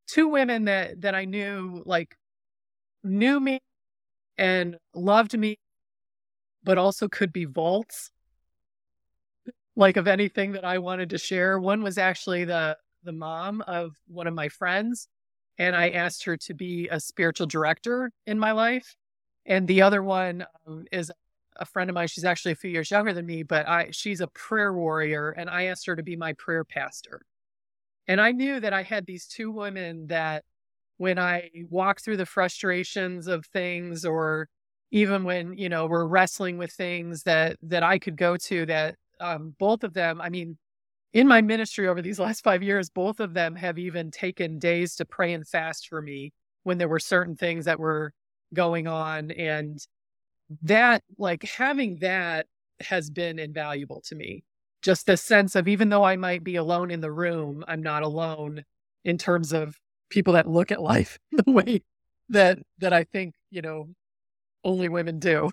[0.08, 2.16] two women that that I knew like
[3.04, 3.60] knew me
[4.36, 5.58] and loved me,
[6.64, 8.10] but also could be vaults
[9.76, 11.60] like of anything that I wanted to share.
[11.60, 15.08] One was actually the the mom of one of my friends,
[15.58, 18.96] and I asked her to be a spiritual director in my life.
[19.46, 21.10] And the other one um, is
[21.56, 22.08] a friend of mine.
[22.08, 25.48] She's actually a few years younger than me, but I she's a prayer warrior, and
[25.48, 27.22] I asked her to be my prayer pastor.
[28.08, 30.44] And I knew that I had these two women that
[30.96, 34.48] when I walk through the frustrations of things or
[34.90, 38.96] even when, you know, we're wrestling with things that that I could go to that
[39.20, 40.56] um, both of them, I mean,
[41.12, 44.96] in my ministry over these last five years, both of them have even taken days
[44.96, 48.12] to pray and fast for me when there were certain things that were
[48.54, 49.30] going on.
[49.32, 49.78] And
[50.62, 52.46] that, like, having that
[52.80, 54.44] has been invaluable to me
[54.82, 58.02] just this sense of even though I might be alone in the room, I'm not
[58.02, 58.64] alone
[59.04, 59.76] in terms of
[60.10, 61.82] people that look at life the way
[62.28, 63.88] that that I think, you know,
[64.64, 65.50] only women do.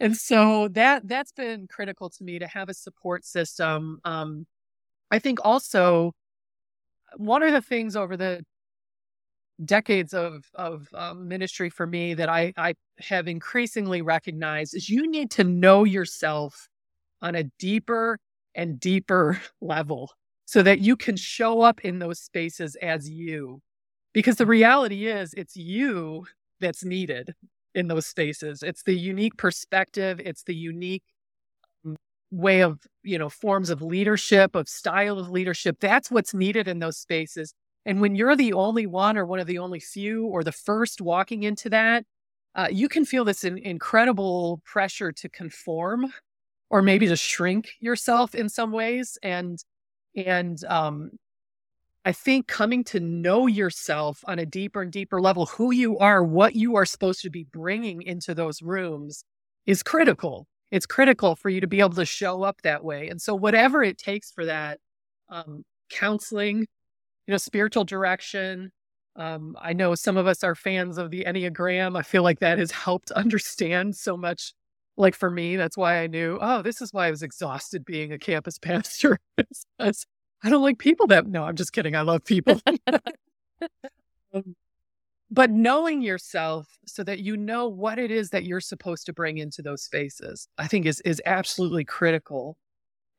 [0.00, 4.00] And so that that's been critical to me to have a support system.
[4.04, 4.46] Um,
[5.10, 6.12] I think also
[7.16, 8.44] one of the things over the
[9.64, 15.08] decades of of um, ministry for me that I I have increasingly recognized is you
[15.08, 16.68] need to know yourself
[17.24, 18.18] on a deeper
[18.54, 20.12] and deeper level
[20.44, 23.60] so that you can show up in those spaces as you.
[24.12, 26.26] Because the reality is, it's you
[26.60, 27.34] that's needed
[27.74, 28.62] in those spaces.
[28.62, 31.02] It's the unique perspective, it's the unique
[31.86, 31.96] um,
[32.30, 35.78] way of, you know, forms of leadership, of style of leadership.
[35.80, 37.54] That's what's needed in those spaces.
[37.86, 41.00] And when you're the only one or one of the only few or the first
[41.00, 42.04] walking into that,
[42.54, 46.12] uh, you can feel this in- incredible pressure to conform
[46.74, 49.62] or maybe to shrink yourself in some ways and
[50.16, 51.12] and um
[52.04, 56.22] I think coming to know yourself on a deeper and deeper level, who you are,
[56.22, 59.24] what you are supposed to be bringing into those rooms
[59.66, 60.46] is critical.
[60.70, 63.08] It's critical for you to be able to show up that way.
[63.08, 64.80] And so, whatever it takes for that,
[65.30, 68.72] um, counseling, you know, spiritual direction.
[69.16, 71.96] Um, I know some of us are fans of the Enneagram.
[71.96, 74.52] I feel like that has helped understand so much
[74.96, 78.12] like for me, that's why I knew, oh, this is why I was exhausted being
[78.12, 79.18] a campus pastor.
[79.78, 81.96] I don't like people that, no, I'm just kidding.
[81.96, 82.60] I love people.
[84.32, 84.54] um,
[85.30, 89.38] but knowing yourself so that you know what it is that you're supposed to bring
[89.38, 92.56] into those spaces, I think is, is absolutely critical.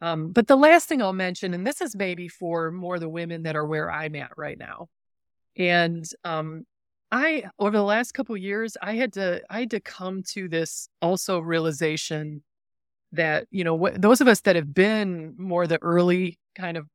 [0.01, 3.43] Um, but the last thing I'll mention, and this is maybe for more the women
[3.43, 4.87] that are where I'm at right now.
[5.57, 6.65] And um,
[7.11, 10.89] I over the last couple years, I had to I had to come to this
[11.01, 12.43] also realization
[13.11, 16.87] that you know those of us that have been more the early kind of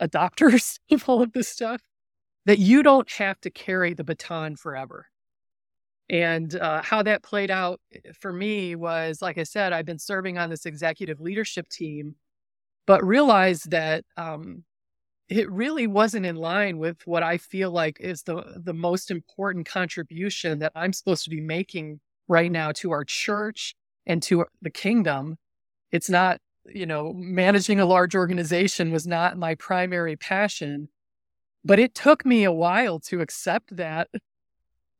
[0.00, 1.80] adopters of all of this stuff,
[2.46, 5.06] that you don't have to carry the baton forever.
[6.08, 9.98] And uh, how that played out eh, for me was, like I said, I've been
[9.98, 12.14] serving on this executive leadership team,
[12.86, 14.62] but realized that um,
[15.28, 19.66] it really wasn't in line with what I feel like is the the most important
[19.66, 23.74] contribution that I'm supposed to be making right now to our church
[24.06, 25.36] and to the kingdom.
[25.90, 30.88] It's not, you know, managing a large organization was not my primary passion,
[31.64, 34.08] but it took me a while to accept that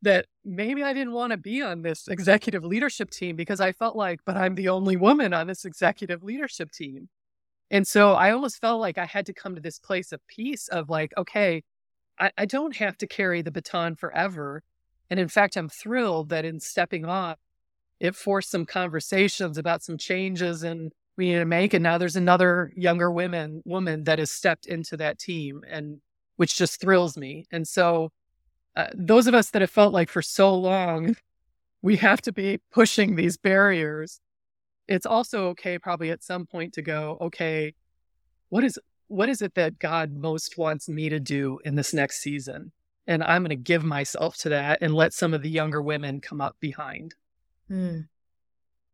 [0.01, 3.95] that maybe I didn't want to be on this executive leadership team because I felt
[3.95, 7.09] like, but I'm the only woman on this executive leadership team.
[7.69, 10.67] And so I almost felt like I had to come to this place of peace
[10.69, 11.63] of like, okay,
[12.19, 14.63] I, I don't have to carry the baton forever.
[15.09, 17.37] And in fact, I'm thrilled that in stepping off,
[17.99, 21.73] it forced some conversations about some changes and we need to make.
[21.73, 25.99] And now there's another younger woman woman that has stepped into that team and
[26.35, 27.45] which just thrills me.
[27.51, 28.11] And so
[28.75, 31.15] uh, those of us that have felt like for so long
[31.81, 34.19] we have to be pushing these barriers
[34.87, 37.73] it's also okay probably at some point to go, okay,
[38.49, 42.21] what is what is it that God most wants me to do in this next
[42.21, 42.71] season?
[43.05, 46.19] And I'm going to give myself to that and let some of the younger women
[46.19, 47.15] come up behind.
[47.71, 48.07] Mm.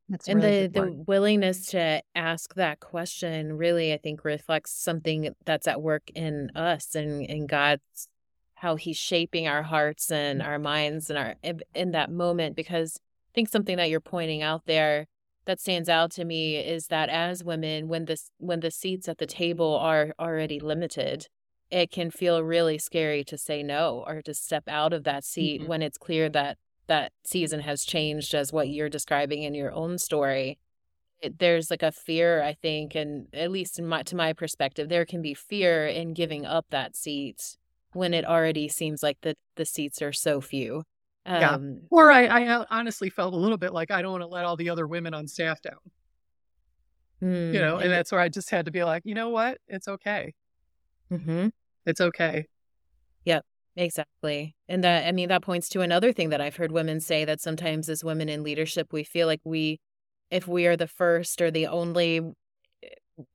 [0.10, 5.34] That's and really the the willingness to ask that question really, I think, reflects something
[5.46, 8.10] that's at work in us and in God's
[8.56, 10.46] how He's shaping our hearts and mm.
[10.46, 11.36] our minds and our
[11.74, 12.56] in that moment.
[12.56, 15.08] Because I think something that you're pointing out there
[15.46, 19.18] that stands out to me is that as women, when this when the seats at
[19.18, 21.28] the table are already limited,
[21.74, 25.62] it can feel really scary to say no or to step out of that seat
[25.62, 25.70] mm-hmm.
[25.70, 29.98] when it's clear that that season has changed as what you're describing in your own
[29.98, 30.60] story
[31.22, 34.90] it, there's like a fear i think and at least in my, to my perspective
[34.90, 37.58] there can be fear in giving up that seat
[37.94, 40.84] when it already seems like the, the seats are so few
[41.26, 41.80] um, yeah.
[41.90, 44.58] or I, I honestly felt a little bit like i don't want to let all
[44.58, 45.78] the other women on staff down
[47.22, 49.58] mm, you know and that's where i just had to be like you know what
[49.68, 50.34] it's okay
[51.12, 51.48] mm-hmm.
[51.86, 52.48] it's okay
[53.24, 53.46] yep
[53.76, 54.56] Exactly.
[54.68, 57.42] And that, I mean, that points to another thing that I've heard women say that
[57.42, 59.80] sometimes as women in leadership, we feel like we,
[60.30, 62.22] if we are the first or the only,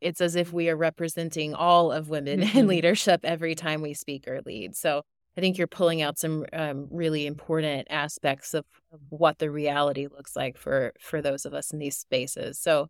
[0.00, 2.58] it's as if we are representing all of women mm-hmm.
[2.58, 4.76] in leadership every time we speak or lead.
[4.76, 5.02] So
[5.38, 10.08] I think you're pulling out some um, really important aspects of, of what the reality
[10.08, 12.58] looks like for for those of us in these spaces.
[12.58, 12.88] So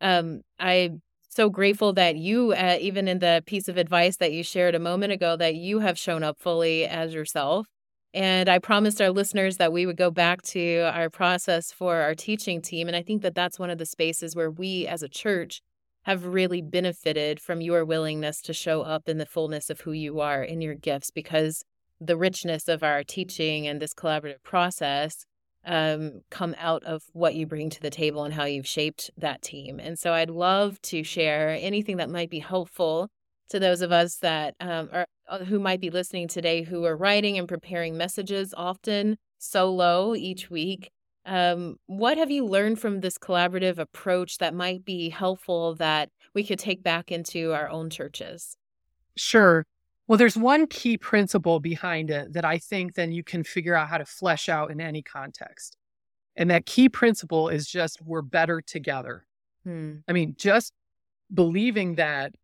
[0.00, 0.90] um, I
[1.28, 4.78] so grateful that you, uh, even in the piece of advice that you shared a
[4.78, 7.66] moment ago, that you have shown up fully as yourself.
[8.14, 12.14] And I promised our listeners that we would go back to our process for our
[12.14, 12.86] teaching team.
[12.86, 15.62] And I think that that's one of the spaces where we as a church
[16.02, 20.20] have really benefited from your willingness to show up in the fullness of who you
[20.20, 21.64] are in your gifts because
[22.00, 25.24] the richness of our teaching and this collaborative process
[25.64, 29.42] um, come out of what you bring to the table and how you've shaped that
[29.42, 29.78] team.
[29.78, 33.08] And so I'd love to share anything that might be helpful
[33.50, 36.96] to those of us that um, are uh, who might be listening today who are
[36.96, 40.90] writing and preparing messages often solo each week.
[41.26, 46.44] Um, what have you learned from this collaborative approach that might be helpful that we
[46.44, 48.56] could take back into our own churches?
[49.16, 49.66] Sure.
[50.08, 53.88] Well, there's one key principle behind it that I think then you can figure out
[53.88, 55.76] how to flesh out in any context.
[56.34, 59.26] And that key principle is just we're better together.
[59.64, 59.96] Hmm.
[60.08, 60.72] I mean, just
[61.32, 62.34] believing that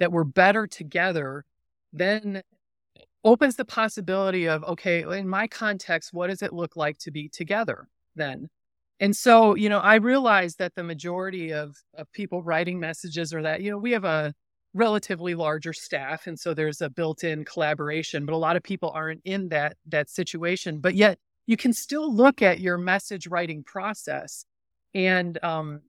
[0.00, 1.44] that we're better together
[1.92, 2.42] then
[3.22, 7.28] opens the possibility of okay, in my context, what does it look like to be
[7.28, 8.48] together then?
[8.98, 13.42] And so, you know, I realize that the majority of, of people writing messages are
[13.42, 14.34] that, you know, we have a
[14.74, 19.20] relatively larger staff and so there's a built-in collaboration but a lot of people aren't
[19.24, 24.44] in that that situation but yet you can still look at your message writing process
[24.92, 25.80] and um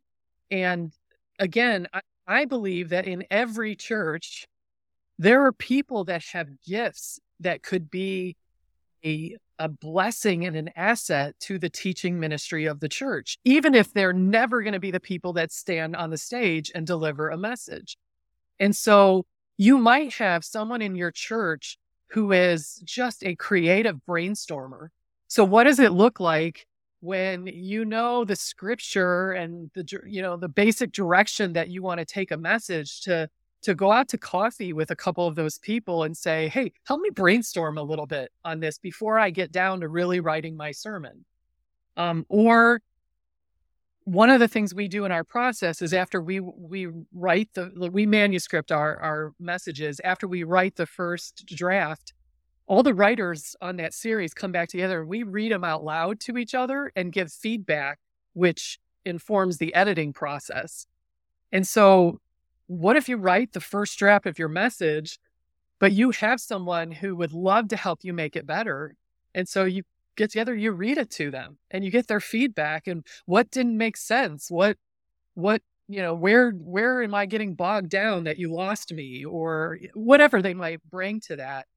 [0.52, 0.94] and
[1.40, 4.48] again I, I believe that in every church
[5.18, 8.36] there are people that have gifts that could be
[9.04, 13.94] a, a blessing and an asset to the teaching ministry of the church, even if
[13.94, 17.38] they're never going to be the people that stand on the stage and deliver a
[17.38, 17.98] message.
[18.60, 19.26] And so
[19.58, 21.78] you might have someone in your church
[22.10, 24.90] who is just a creative brainstormer.
[25.28, 26.68] So what does it look like
[27.02, 32.00] when you know the scripture and the you know the basic direction that you want
[32.00, 33.30] to take a message to
[33.62, 37.02] to go out to coffee with a couple of those people and say, "Hey, help
[37.02, 40.72] me brainstorm a little bit on this before I get down to really writing my
[40.72, 41.26] sermon."
[41.98, 42.82] Um, or
[44.06, 47.90] one of the things we do in our process is after we we write the
[47.92, 52.14] we manuscript our our messages after we write the first draft
[52.68, 56.20] all the writers on that series come back together and we read them out loud
[56.20, 58.00] to each other and give feedback
[58.34, 60.88] which informs the editing process.
[61.52, 62.20] And so
[62.68, 65.20] what if you write the first draft of your message
[65.78, 68.96] but you have someone who would love to help you make it better?
[69.34, 69.84] And so you
[70.16, 73.78] get together, you read it to them and you get their feedback and what didn't
[73.78, 74.78] make sense, what,
[75.34, 79.78] what, you know, where, where am I getting bogged down that you lost me or
[79.94, 81.68] whatever they might bring to that.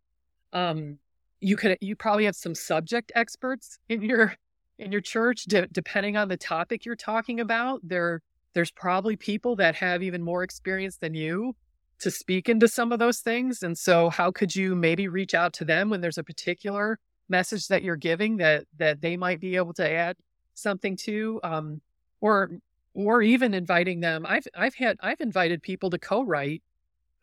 [0.52, 0.98] Um,
[1.40, 4.34] you could, you probably have some subject experts in your,
[4.78, 7.80] in your church, de- depending on the topic you're talking about.
[7.82, 8.22] There,
[8.54, 11.54] there's probably people that have even more experience than you
[12.00, 13.62] to speak into some of those things.
[13.62, 16.98] And so, how could you maybe reach out to them when there's a particular
[17.28, 20.16] message that you're giving that that they might be able to add
[20.54, 21.80] something to um,
[22.20, 22.50] or
[22.94, 26.62] or even inviting them i've i've had i've invited people to co-write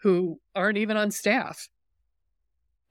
[0.05, 1.67] who aren't even on staff.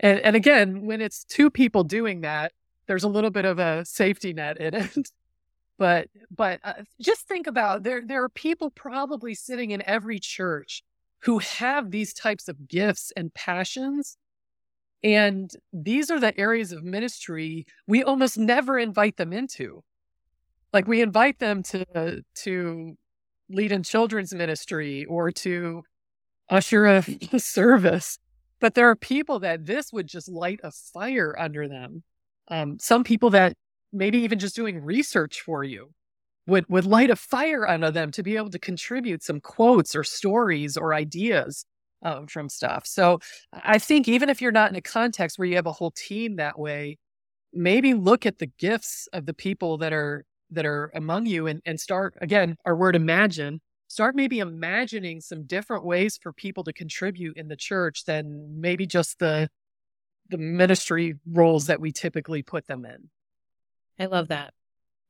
[0.00, 2.50] And and again when it's two people doing that
[2.88, 4.90] there's a little bit of a safety net in it.
[5.76, 10.84] But but uh, just think about there there are people probably sitting in every church
[11.22, 14.16] who have these types of gifts and passions
[15.04, 19.84] and these are the areas of ministry we almost never invite them into.
[20.72, 22.96] Like we invite them to to
[23.50, 25.82] lead in children's ministry or to
[26.48, 27.02] usher a
[27.38, 28.18] service.
[28.60, 32.02] But there are people that this would just light a fire under them.
[32.48, 33.54] Um, some people that
[33.92, 35.92] maybe even just doing research for you
[36.46, 40.02] would would light a fire under them to be able to contribute some quotes or
[40.02, 41.66] stories or ideas
[42.04, 42.86] um, from stuff.
[42.86, 43.18] So
[43.52, 46.36] I think even if you're not in a context where you have a whole team
[46.36, 46.98] that way,
[47.52, 51.62] maybe look at the gifts of the people that are that are among you and,
[51.64, 56.72] and start again our word imagine start maybe imagining some different ways for people to
[56.72, 59.48] contribute in the church than maybe just the
[60.30, 63.08] the ministry roles that we typically put them in
[63.98, 64.52] I love that.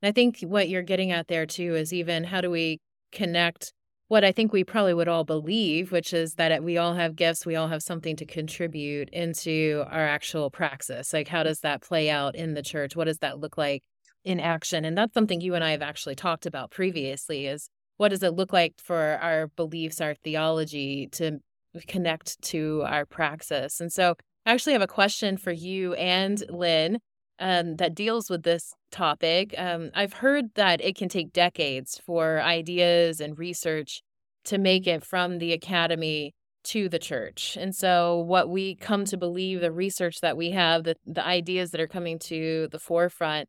[0.02, 2.80] I think what you're getting at there too is even how do we
[3.10, 3.72] connect
[4.08, 7.46] what I think we probably would all believe, which is that we all have gifts,
[7.46, 11.12] we all have something to contribute into our actual praxis.
[11.12, 12.94] Like, how does that play out in the church?
[12.94, 13.82] What does that look like
[14.24, 14.84] in action?
[14.84, 18.34] And that's something you and I have actually talked about previously is what does it
[18.34, 21.38] look like for our beliefs, our theology to
[21.86, 23.80] connect to our praxis?
[23.80, 26.98] And so I actually have a question for you and Lynn
[27.38, 29.54] um, that deals with this topic.
[29.58, 34.02] Um, I've heard that it can take decades for ideas and research
[34.44, 37.56] to make it from the academy to the church.
[37.60, 41.70] And so, what we come to believe, the research that we have, the, the ideas
[41.70, 43.48] that are coming to the forefront,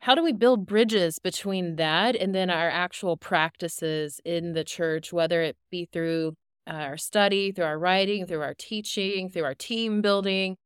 [0.00, 5.12] how do we build bridges between that and then our actual practices in the church,
[5.12, 6.34] whether it be through
[6.66, 10.56] our study, through our writing, through our teaching, through our team building?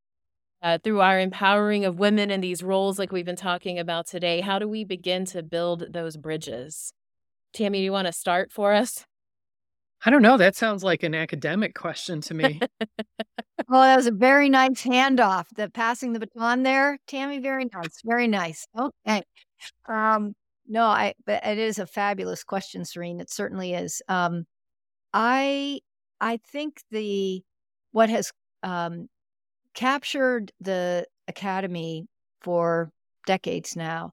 [0.61, 4.41] Uh, through our empowering of women in these roles, like we've been talking about today,
[4.41, 6.93] how do we begin to build those bridges?
[7.53, 9.05] Tammy, do you want to start for us?
[10.05, 10.37] I don't know.
[10.37, 12.61] That sounds like an academic question to me.
[13.69, 15.47] well, that was a very nice handoff.
[15.57, 17.41] The passing the baton there, Tammy.
[17.41, 18.01] Very nice.
[18.05, 18.67] Very nice.
[18.79, 19.23] Okay.
[19.89, 20.35] Um,
[20.69, 21.15] no, I.
[21.27, 23.21] But it is a fabulous question, Sareen.
[23.21, 24.01] It certainly is.
[24.09, 24.45] Um,
[25.13, 25.81] I
[26.21, 27.43] I think the
[27.91, 28.31] what has
[28.63, 29.09] um,
[29.79, 32.09] captured the academy
[32.41, 32.91] for
[33.27, 34.11] decades now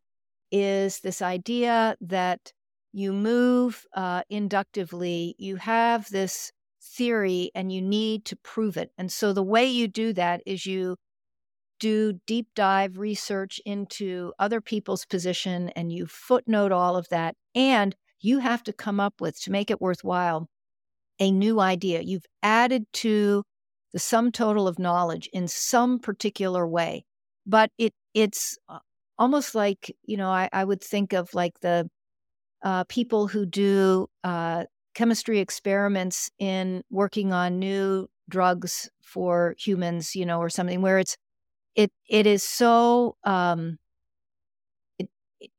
[0.51, 2.53] is this idea that
[2.93, 8.91] you move uh, inductively, you have this theory, and you need to prove it.
[8.99, 10.97] And so the way you do that is you
[11.79, 17.33] do deep dive research into other people's position and you footnote all of that.
[17.55, 20.47] And you have to come up with, to make it worthwhile,
[21.19, 22.01] a new idea.
[22.01, 23.43] You've added to
[23.95, 27.05] the sum total of knowledge in some particular way.
[27.47, 28.79] But it it's uh,
[29.17, 31.89] almost like you know I, I would think of like the
[32.61, 34.65] uh, people who do uh,
[34.95, 41.15] chemistry experiments in working on new drugs for humans, you know, or something where it's
[41.75, 43.77] it it is so um,
[44.99, 45.07] it,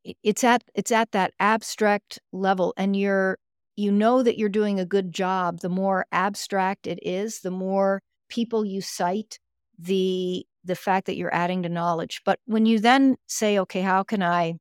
[0.04, 3.38] it it's at it's at that abstract level, and you're
[3.76, 5.60] you know that you're doing a good job.
[5.60, 9.38] The more abstract it is, the more people you cite,
[9.78, 12.22] the the fact that you're adding to knowledge.
[12.24, 14.54] But when you then say, okay, how can I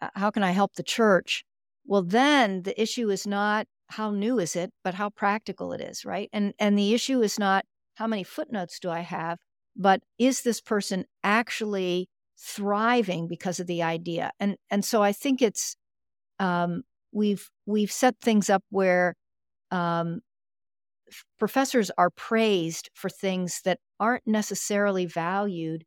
[0.00, 1.44] uh, how can I help the church?
[1.84, 6.04] Well, then the issue is not how new is it, but how practical it is,
[6.04, 6.28] right?
[6.32, 7.64] And and the issue is not
[7.94, 9.38] how many footnotes do I have,
[9.76, 12.08] but is this person actually
[12.38, 14.32] thriving because of the idea?
[14.40, 15.76] And and so I think it's
[16.38, 19.14] um, we've we've set things up where
[19.70, 20.20] um,
[21.38, 25.84] professors are praised for things that aren't necessarily valued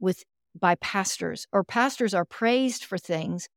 [0.00, 0.24] with
[0.58, 3.48] by pastors or pastors are praised for things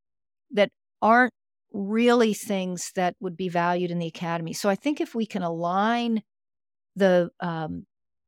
[0.52, 0.70] that
[1.02, 1.34] aren't
[1.74, 4.54] really things that would be valued in the academy.
[4.54, 6.24] So i think if we can align
[6.96, 7.86] the um,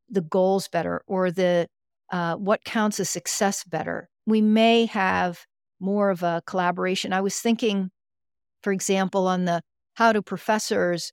[0.10, 1.68] the goals better or the
[2.12, 5.46] uh, what counts as success better we may have
[5.80, 7.14] more of a collaboration.
[7.14, 7.90] I was thinking
[8.62, 9.62] for example on the
[9.94, 11.12] how do professors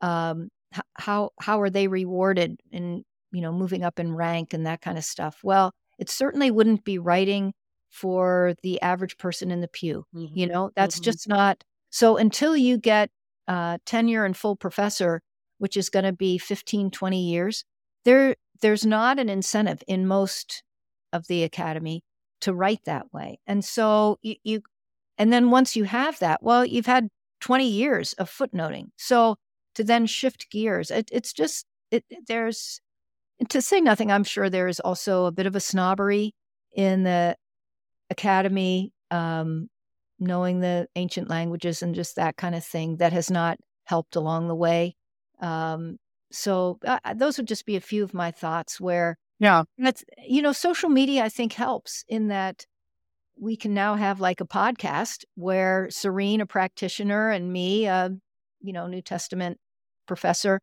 [0.00, 0.48] um,
[0.94, 4.98] how how are they rewarded in you know moving up in rank and that kind
[4.98, 7.52] of stuff well it certainly wouldn't be writing
[7.90, 10.38] for the average person in the pew mm-hmm.
[10.38, 11.04] you know that's mm-hmm.
[11.04, 13.10] just not so until you get
[13.48, 15.22] uh, tenure and full professor
[15.58, 17.64] which is going to be 15 20 years
[18.04, 20.62] there there's not an incentive in most
[21.12, 22.02] of the academy
[22.40, 24.62] to write that way and so you, you
[25.16, 27.08] and then once you have that well you've had
[27.40, 29.36] 20 years of footnoting so
[29.76, 30.90] to then shift gears.
[30.90, 32.80] It, it's just it, there's
[33.48, 34.10] to say nothing.
[34.10, 36.34] I'm sure there is also a bit of a snobbery
[36.74, 37.36] in the
[38.10, 38.92] academy.
[39.10, 39.68] Um,
[40.18, 44.48] knowing the ancient languages and just that kind of thing that has not helped along
[44.48, 44.96] the way.
[45.40, 45.98] Um,
[46.30, 50.04] so uh, uh, those would just be a few of my thoughts where yeah that's
[50.26, 52.66] you know social media i think helps in that
[53.38, 58.10] we can now have like a podcast where Sareen a practitioner and me a
[58.60, 59.58] you know new testament
[60.06, 60.60] professor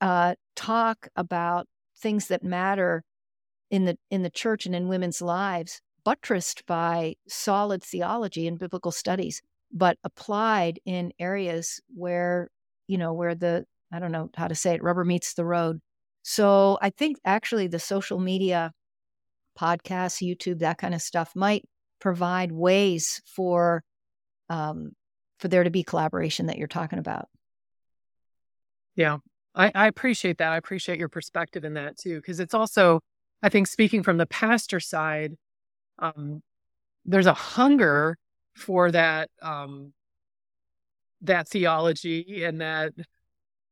[0.00, 1.66] uh, talk about
[1.98, 3.04] things that matter
[3.70, 8.92] in the in the church and in women's lives buttressed by solid theology and biblical
[8.92, 9.40] studies
[9.72, 12.48] but applied in areas where
[12.88, 15.80] you know where the i don't know how to say it rubber meets the road.
[16.22, 18.72] So i think actually the social media
[19.58, 21.64] podcasts youtube that kind of stuff might
[22.00, 23.82] provide ways for
[24.48, 24.90] um,
[25.38, 27.28] for there to be collaboration that you're talking about
[28.96, 29.18] yeah
[29.54, 33.00] I, I appreciate that i appreciate your perspective in that too because it's also
[33.42, 35.34] i think speaking from the pastor side
[35.98, 36.42] um,
[37.04, 38.16] there's a hunger
[38.54, 39.92] for that um,
[41.22, 42.92] that theology and that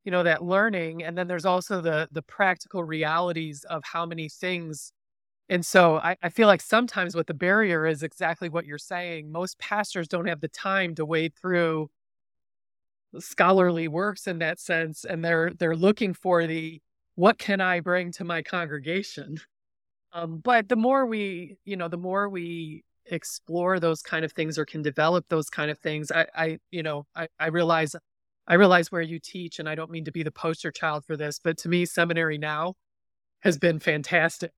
[0.04, 4.28] you know that learning and then there's also the the practical realities of how many
[4.28, 4.92] things
[5.48, 9.30] and so I, I feel like sometimes what the barrier is exactly what you're saying
[9.32, 11.90] most pastors don't have the time to wade through
[13.18, 16.80] scholarly works in that sense and they're they're looking for the
[17.16, 19.38] what can i bring to my congregation?
[20.12, 24.58] Um, but the more we you know the more we explore those kind of things
[24.58, 27.96] or can develop those kind of things i i you know i, I realize
[28.46, 31.16] i realize where you teach and i don't mean to be the poster child for
[31.16, 32.74] this but to me seminary now
[33.40, 34.52] has been fantastic.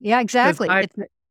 [0.00, 0.68] Yeah exactly.
[0.68, 0.86] I,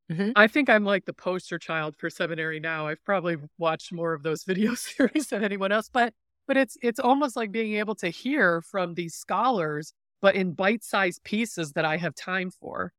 [0.10, 0.32] mm-hmm.
[0.36, 2.88] I think i'm like the poster child for seminary now.
[2.88, 6.14] I've probably watched more of those video series than anyone else but
[6.47, 11.24] but it's it's almost like being able to hear from these scholars but in bite-sized
[11.24, 12.91] pieces that i have time for.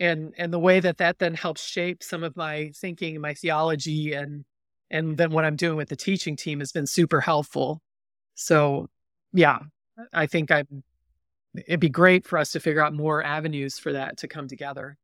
[0.00, 4.14] And and the way that that then helps shape some of my thinking my theology
[4.14, 4.44] and
[4.90, 7.82] and then what i'm doing with the teaching team has been super helpful.
[8.34, 8.88] So
[9.32, 9.58] yeah
[10.12, 10.64] i think i
[11.66, 14.96] it'd be great for us to figure out more avenues for that to come together.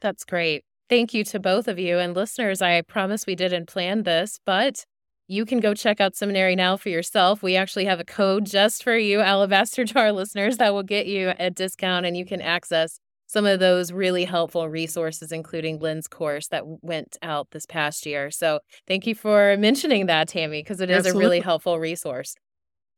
[0.00, 4.02] That's great thank you to both of you and listeners i promise we didn't plan
[4.02, 4.84] this but
[5.26, 7.42] you can go check out seminary now for yourself.
[7.42, 11.32] We actually have a code just for you, Alabaster Jar listeners, that will get you
[11.38, 16.48] a discount and you can access some of those really helpful resources, including Lynn's course
[16.48, 18.30] that went out this past year.
[18.30, 21.18] So thank you for mentioning that, Tammy, because it is Absolutely.
[21.18, 22.34] a really helpful resource.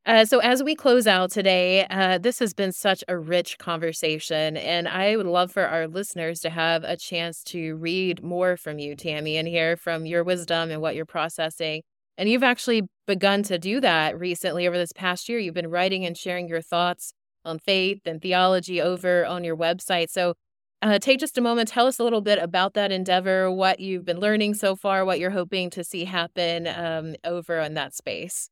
[0.06, 4.56] Uh, so, as we close out today, uh, this has been such a rich conversation,
[4.56, 8.78] and I would love for our listeners to have a chance to read more from
[8.78, 11.82] you, Tammy, and hear from your wisdom and what you're processing.
[12.16, 15.40] And you've actually begun to do that recently over this past year.
[15.40, 17.12] You've been writing and sharing your thoughts
[17.44, 20.10] on faith and theology over on your website.
[20.10, 20.34] So
[20.82, 24.04] uh, take just a moment, tell us a little bit about that endeavor, what you've
[24.04, 28.48] been learning so far, what you're hoping to see happen um, over in that space.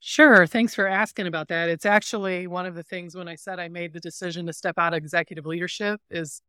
[0.00, 0.46] Sure.
[0.46, 1.68] Thanks for asking about that.
[1.68, 4.78] It's actually one of the things when I said I made the decision to step
[4.78, 6.40] out of executive leadership is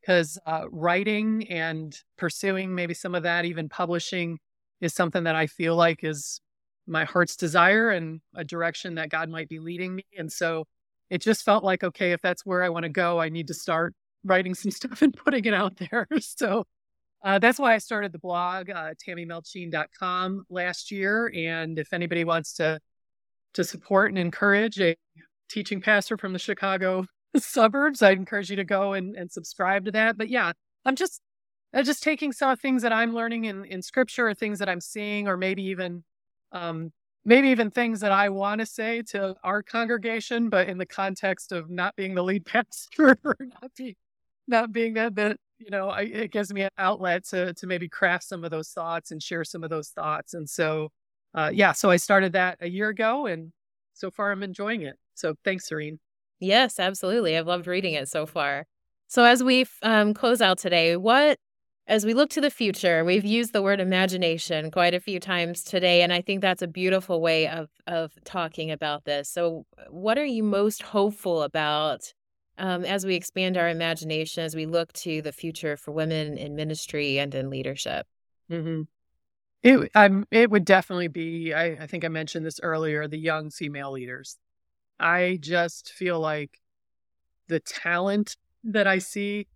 [0.00, 4.38] because uh, writing and pursuing maybe some of that, even publishing,
[4.80, 6.40] is something that I feel like is
[6.86, 10.04] my heart's desire and a direction that God might be leading me.
[10.18, 10.66] And so
[11.10, 13.54] it just felt like, okay, if that's where I want to go, I need to
[13.54, 13.94] start
[14.24, 16.06] writing some stuff and putting it out there.
[16.20, 16.64] So
[17.24, 21.30] uh, that's why I started the blog, uh, tammymelchien.com last year.
[21.34, 22.80] And if anybody wants to
[23.54, 24.96] to support and encourage a
[25.48, 29.92] teaching pastor from the Chicago suburbs, I'd encourage you to go and, and subscribe to
[29.92, 30.16] that.
[30.16, 30.52] But yeah,
[30.84, 31.20] I'm just
[31.72, 34.80] I'm just taking some things that I'm learning in, in scripture or things that I'm
[34.80, 36.04] seeing, or maybe even
[36.52, 36.92] um,
[37.24, 41.52] maybe even things that I want to say to our congregation, but in the context
[41.52, 43.94] of not being the lead pastor or not being
[44.48, 47.88] not being that that you know I, it gives me an outlet to to maybe
[47.88, 50.34] craft some of those thoughts and share some of those thoughts.
[50.34, 50.90] And so,
[51.34, 53.52] uh, yeah, so I started that a year ago, and
[53.94, 54.96] so far I'm enjoying it.
[55.14, 55.98] So thanks, Sareen.
[56.40, 57.36] Yes, absolutely.
[57.36, 58.66] I've loved reading it so far.
[59.08, 61.38] So as we um, close out today, what
[61.86, 65.64] as we look to the future, we've used the word imagination quite a few times
[65.64, 69.28] today, and I think that's a beautiful way of of talking about this.
[69.28, 72.12] So, what are you most hopeful about
[72.58, 76.54] um, as we expand our imagination, as we look to the future for women in
[76.54, 78.06] ministry and in leadership?
[78.50, 78.82] Mm-hmm.
[79.62, 81.52] It, um, it would definitely be.
[81.52, 83.06] I, I think I mentioned this earlier.
[83.06, 84.38] The young female leaders.
[84.98, 86.58] I just feel like
[87.48, 89.46] the talent that I see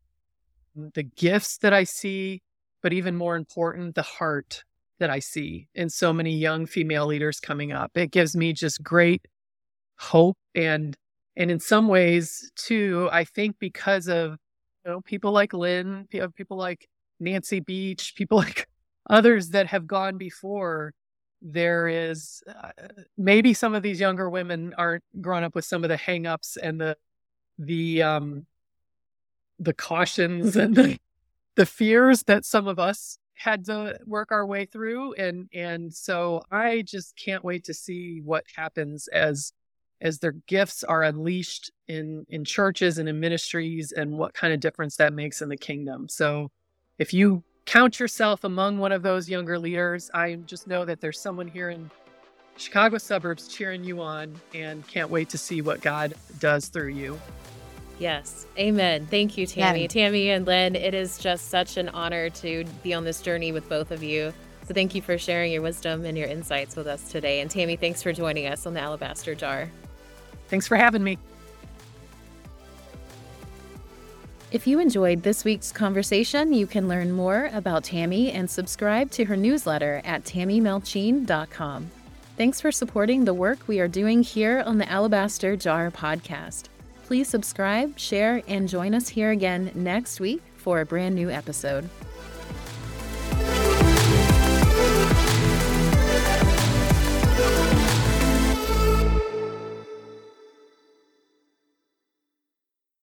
[0.75, 2.43] the gifts that I see,
[2.83, 4.65] but even more important, the heart
[4.99, 7.93] that I see in so many young female leaders coming up.
[7.95, 9.27] It gives me just great
[9.99, 10.97] hope and
[11.37, 14.37] and in some ways too, I think because of
[14.85, 16.87] you know people like Lynn, people like
[17.19, 18.69] Nancy Beach, people like
[19.09, 20.95] others that have gone before,
[21.43, 22.71] there is uh,
[23.19, 26.81] maybe some of these younger women aren't grown up with some of the hangups and
[26.81, 26.97] the
[27.59, 28.47] the um
[29.59, 30.99] the cautions and the,
[31.55, 35.13] the fears that some of us had to work our way through.
[35.15, 39.53] And and so i just can't wait to see what happens as
[40.01, 44.61] as their gifts are unleashed in in churches and in ministries and what kind of
[44.61, 46.09] difference that makes in the kingdom.
[46.09, 46.51] So
[46.99, 51.19] if you count yourself among one of those younger leaders, I just know that there's
[51.19, 51.91] someone here in
[52.57, 57.19] Chicago suburbs cheering you on and can't wait to see what God does through you.
[57.99, 58.47] Yes.
[58.59, 59.07] Amen.
[59.07, 59.83] Thank you, Tammy.
[59.83, 59.89] Yeah.
[59.89, 63.69] Tammy and Lynn, it is just such an honor to be on this journey with
[63.69, 64.33] both of you.
[64.67, 67.41] So thank you for sharing your wisdom and your insights with us today.
[67.41, 69.71] And Tammy, thanks for joining us on the Alabaster Jar.
[70.49, 71.19] Thanks for having me.
[74.55, 79.25] If you enjoyed this week's conversation, you can learn more about Tammy and subscribe to
[79.25, 81.91] her newsletter at tammymelchien.com.
[82.37, 86.67] Thanks for supporting the work we are doing here on the Alabaster Jar podcast.
[87.05, 91.91] Please subscribe, share, and join us here again next week for a brand new episode.